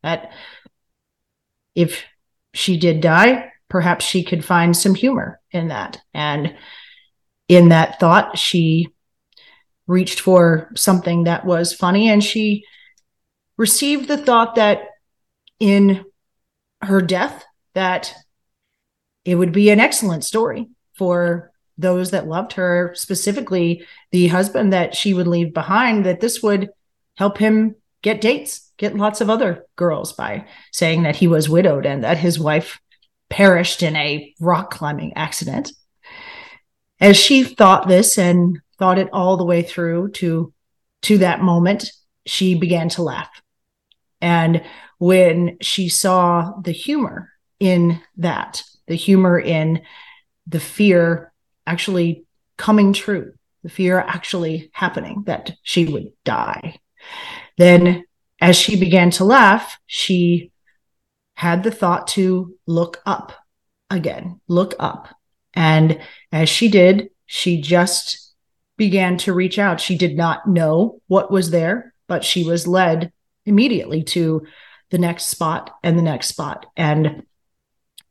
That 0.04 0.32
if 1.76 2.04
she 2.54 2.78
did 2.78 3.02
die, 3.02 3.52
perhaps 3.70 4.06
she 4.06 4.24
could 4.24 4.46
find 4.46 4.78
some 4.78 4.96
humor 4.96 5.40
in 5.52 5.70
that. 5.70 6.02
And 6.14 6.56
in 7.48 7.70
that 7.70 8.00
thought, 8.00 8.38
she 8.38 8.90
reached 9.88 10.20
for 10.20 10.72
something 10.76 11.24
that 11.24 11.46
was 11.46 11.74
funny 11.74 12.10
and 12.10 12.24
she 12.24 12.64
received 13.58 14.08
the 14.08 14.18
thought 14.18 14.56
that 14.56 14.88
in 15.60 16.06
her 16.82 17.02
death 17.02 17.44
that 17.74 18.14
it 19.26 19.36
would 19.36 19.52
be 19.52 19.70
an 19.70 19.80
excellent 19.80 20.24
story 20.24 20.70
for 20.94 21.52
those 21.78 22.12
that 22.12 22.28
loved 22.28 22.54
her 22.54 22.92
specifically 22.96 23.86
the 24.12 24.28
husband 24.28 24.74
that 24.74 24.96
she 24.96 25.14
would 25.14 25.28
leave 25.28 25.54
behind 25.54 26.06
that 26.06 26.22
this 26.22 26.42
would 26.42 26.70
help 27.18 27.38
him 27.38 27.76
get 28.04 28.22
dates 28.22 28.72
get 28.78 28.96
lots 28.96 29.22
of 29.22 29.30
other 29.30 29.66
girls 29.76 30.14
by 30.14 30.46
saying 30.72 31.04
that 31.04 31.16
he 31.16 31.28
was 31.28 31.50
widowed 31.50 31.86
and 31.86 32.04
that 32.04 32.18
his 32.18 32.40
wife 32.40 32.80
perished 33.30 33.82
in 33.82 33.96
a 33.96 34.34
rock 34.40 34.72
climbing 34.72 35.14
accident. 35.16 35.72
As 37.00 37.18
she 37.18 37.44
thought 37.44 37.88
this 37.88 38.18
and 38.18 38.60
thought 38.78 39.00
it 39.00 39.10
all 39.12 39.38
the 39.38 39.46
way 39.46 39.62
through 39.64 40.12
to 40.12 40.54
to 41.04 41.18
that 41.20 41.42
moment 41.42 41.92
she 42.26 42.56
began 42.56 42.90
to 42.90 43.04
laugh. 43.04 43.30
And 44.22 44.64
when 45.00 45.58
she 45.62 45.90
saw 45.90 46.54
the 46.62 46.72
humor 46.72 47.30
in 47.60 48.02
that 48.18 48.64
the 48.88 48.96
humor 48.96 49.40
in 49.40 49.82
the 50.48 50.60
fear 50.60 51.32
actually 51.66 52.26
coming 52.58 52.94
true 52.94 53.34
the 53.64 53.70
fear 53.70 54.00
actually 54.00 54.70
happening 54.74 55.24
that 55.26 55.54
she 55.64 55.86
would 55.86 56.12
die 56.26 56.78
then 57.58 58.04
as 58.42 58.56
she 58.56 58.80
began 58.80 59.10
to 59.10 59.24
laugh 59.24 59.80
she 59.86 60.52
had 61.36 61.64
the 61.64 61.72
thought 61.72 62.08
to 62.08 62.56
look 62.68 63.02
up 63.06 63.32
again 63.90 64.40
look 64.48 64.76
up 64.80 65.16
and 65.54 66.00
as 66.32 66.50
she 66.50 66.68
did 66.68 67.10
she 67.26 67.62
just 67.62 68.24
began 68.78 69.18
to 69.18 69.34
reach 69.34 69.60
out. 69.60 69.80
She 69.80 69.98
did 69.98 70.18
not 70.18 70.48
know 70.48 71.02
what 71.08 71.32
was 71.32 71.52
there, 71.52 71.94
but 72.08 72.24
she 72.24 72.44
was 72.44 72.68
led 72.68 73.12
immediately 73.46 74.04
to 74.04 74.46
the 74.90 74.98
next 74.98 75.26
spot 75.26 75.72
and 75.84 75.98
the 75.98 76.04
next 76.04 76.28
spot. 76.28 76.66
And 76.76 77.24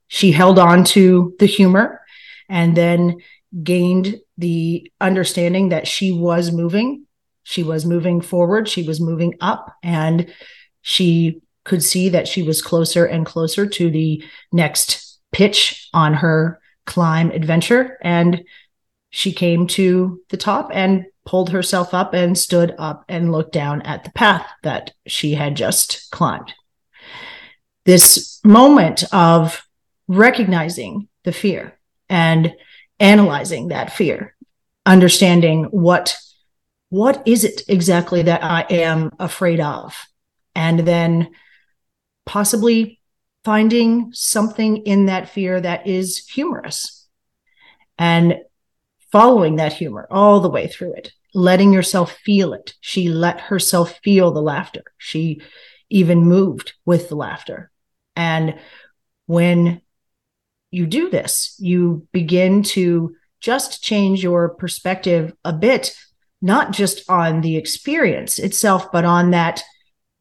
she 0.09 0.33
held 0.33 0.59
on 0.59 0.85
to 0.85 1.35
the 1.39 1.47
humor 1.47 2.01
and 2.49 2.77
then 2.77 3.19
gained 3.63 4.21
the 4.39 4.91
understanding 5.01 5.71
that 5.71 5.87
she 5.87 6.13
was 6.13 6.53
moving. 6.53 7.07
She 7.43 7.63
was 7.63 7.85
moving 7.85 8.21
forward, 8.21 8.69
she 8.69 8.83
was 8.83 9.01
moving 9.01 9.35
up, 9.41 9.77
and 9.83 10.33
she 10.83 11.41
could 11.65 11.83
see 11.83 12.09
that 12.09 12.29
she 12.29 12.43
was 12.43 12.63
closer 12.63 13.05
and 13.05 13.27
closer 13.27 13.67
to 13.67 13.91
the 13.91 14.23
next 14.53 15.19
pitch 15.33 15.89
on 15.93 16.15
her 16.15 16.61
climb 16.87 17.31
adventure. 17.31 17.99
And 18.03 18.45
she 19.11 19.33
came 19.33 19.67
to 19.69 20.21
the 20.31 20.37
top 20.37 20.71
and 20.73 21.07
pulled 21.25 21.51
herself 21.51 21.95
up 21.95 22.15
and 22.15 22.37
stood 22.37 22.75
up 22.79 23.05
and 23.09 23.31
looked 23.31 23.53
down 23.53 23.83
at 23.83 24.05
the 24.05 24.11
path 24.11 24.47
that 24.63 24.93
she 25.07 25.35
had 25.35 25.57
just 25.57 26.11
climbed. 26.11 26.53
This 27.85 28.41
moment 28.45 29.05
of 29.13 29.63
recognizing 30.09 31.09
the 31.25 31.33
fear 31.33 31.79
and 32.09 32.55
analyzing 32.99 33.69
that 33.69 33.93
fear, 33.93 34.35
understanding 34.85 35.65
what 35.65 36.17
what 36.93 37.23
is 37.25 37.43
it 37.43 37.63
exactly 37.69 38.21
that 38.21 38.45
I 38.45 38.67
am 38.69 39.13
afraid 39.19 39.61
of? 39.61 39.97
And 40.55 40.81
then 40.81 41.31
possibly 42.27 43.01
finding 43.45 44.11
something 44.13 44.77
in 44.77 45.07
that 45.07 45.31
fear 45.31 45.59
that 45.59 45.87
is 45.87 46.19
humorous 46.29 47.09
and 47.97 48.37
following 49.11 49.57
that 49.57 49.73
humor 49.73 50.07
all 50.11 50.41
the 50.41 50.51
way 50.51 50.67
through 50.67 50.93
it, 50.93 51.13
letting 51.33 51.73
yourself 51.73 52.13
feel 52.13 52.53
it. 52.53 52.75
She 52.83 53.09
let 53.09 53.41
herself 53.41 53.99
feel 54.05 54.31
the 54.31 54.43
laughter. 54.43 54.85
She 54.99 55.41
even 55.89 56.19
moved 56.19 56.75
with 56.85 57.09
the 57.09 57.17
laughter. 57.17 57.71
And 58.17 58.59
when 59.25 59.81
you 60.71 60.85
do 60.85 61.09
this, 61.09 61.57
you 61.59 62.07
begin 62.13 62.65
to 62.65 63.15
just 63.41 63.83
change 63.83 64.23
your 64.23 64.51
perspective 64.51 65.33
a 65.43 65.55
bit, 65.55 65.97
not 66.43 66.73
just 66.73 67.09
on 67.09 67.41
the 67.41 67.57
experience 67.57 68.39
itself, 68.39 68.91
but 68.93 69.05
on 69.05 69.31
that 69.31 69.63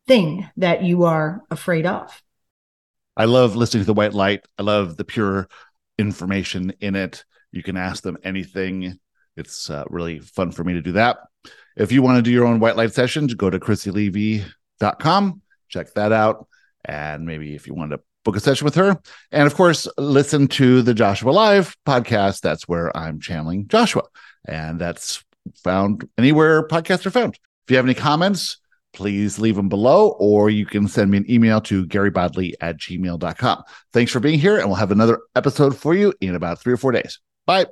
thing 0.08 0.48
that 0.58 0.84
you 0.84 1.04
are 1.04 1.42
afraid 1.50 1.86
of. 1.86 2.22
I 3.18 3.26
love 3.26 3.56
listening 3.56 3.82
to 3.84 3.88
the 3.88 3.94
white 3.94 4.14
light. 4.14 4.46
I 4.58 4.62
love 4.64 4.96
the 4.96 5.04
pure 5.04 5.50
information 5.98 6.74
in 6.80 6.96
it. 6.96 7.26
You 7.52 7.64
can 7.64 7.76
ask 7.76 8.04
them 8.04 8.18
anything. 8.24 9.00
It's 9.36 9.70
uh, 9.70 9.84
really 9.90 10.20
fun 10.20 10.52
for 10.52 10.64
me 10.64 10.74
to 10.74 10.82
do 10.82 10.94
that. 10.94 11.18
If 11.76 11.92
you 11.92 12.02
want 12.02 12.18
to 12.18 12.22
do 12.22 12.32
your 12.32 12.46
own 12.46 12.60
white 12.60 12.78
light 12.78 12.94
sessions, 12.94 13.34
go 13.34 13.50
to 13.50 13.60
christylevy.com, 13.60 15.42
check 15.70 15.94
that 15.94 16.12
out. 16.12 16.48
And 16.86 17.26
maybe 17.26 17.56
if 17.56 17.68
you 17.68 17.74
want 17.74 17.92
to 17.92 18.00
book 18.24 18.36
a 18.36 18.40
session 18.40 18.66
with 18.66 18.76
her. 18.76 19.00
And 19.32 19.48
of 19.48 19.56
course, 19.56 19.88
listen 19.98 20.48
to 20.50 20.82
the 20.82 20.94
Joshua 20.94 21.32
Live 21.32 21.76
podcast. 21.88 22.42
That's 22.42 22.68
where 22.68 22.96
I'm 22.96 23.20
channeling 23.20 23.68
Joshua. 23.68 24.04
And 24.46 24.80
that's 24.80 25.24
found 25.64 26.08
anywhere 26.18 26.68
podcasts 26.68 27.06
are 27.06 27.12
found. 27.12 27.36
If 27.66 27.72
you 27.72 27.78
have 27.78 27.86
any 27.86 27.94
comments, 27.94 28.58
please 28.94 29.40
leave 29.40 29.56
them 29.56 29.70
below, 29.70 30.16
or 30.20 30.50
you 30.50 30.66
can 30.66 30.88
send 30.88 31.12
me 31.12 31.18
an 31.18 31.32
email 31.32 31.62
to 31.62 31.86
garybodley 31.88 32.54
at 32.62 32.78
gmail.com. 32.78 33.64
Thanks 33.94 34.12
for 34.12 34.20
being 34.20 34.40
here, 34.40 34.58
and 34.58 34.68
we'll 34.68 34.76
have 34.76 34.92
another 34.92 35.20
episode 35.36 35.78
for 35.78 35.94
you 35.94 36.14
in 36.22 36.36
about 36.36 36.60
three 36.60 36.74
or 36.74 36.78
four 36.78 36.92
days. 36.92 37.20
Bye. 37.46 37.68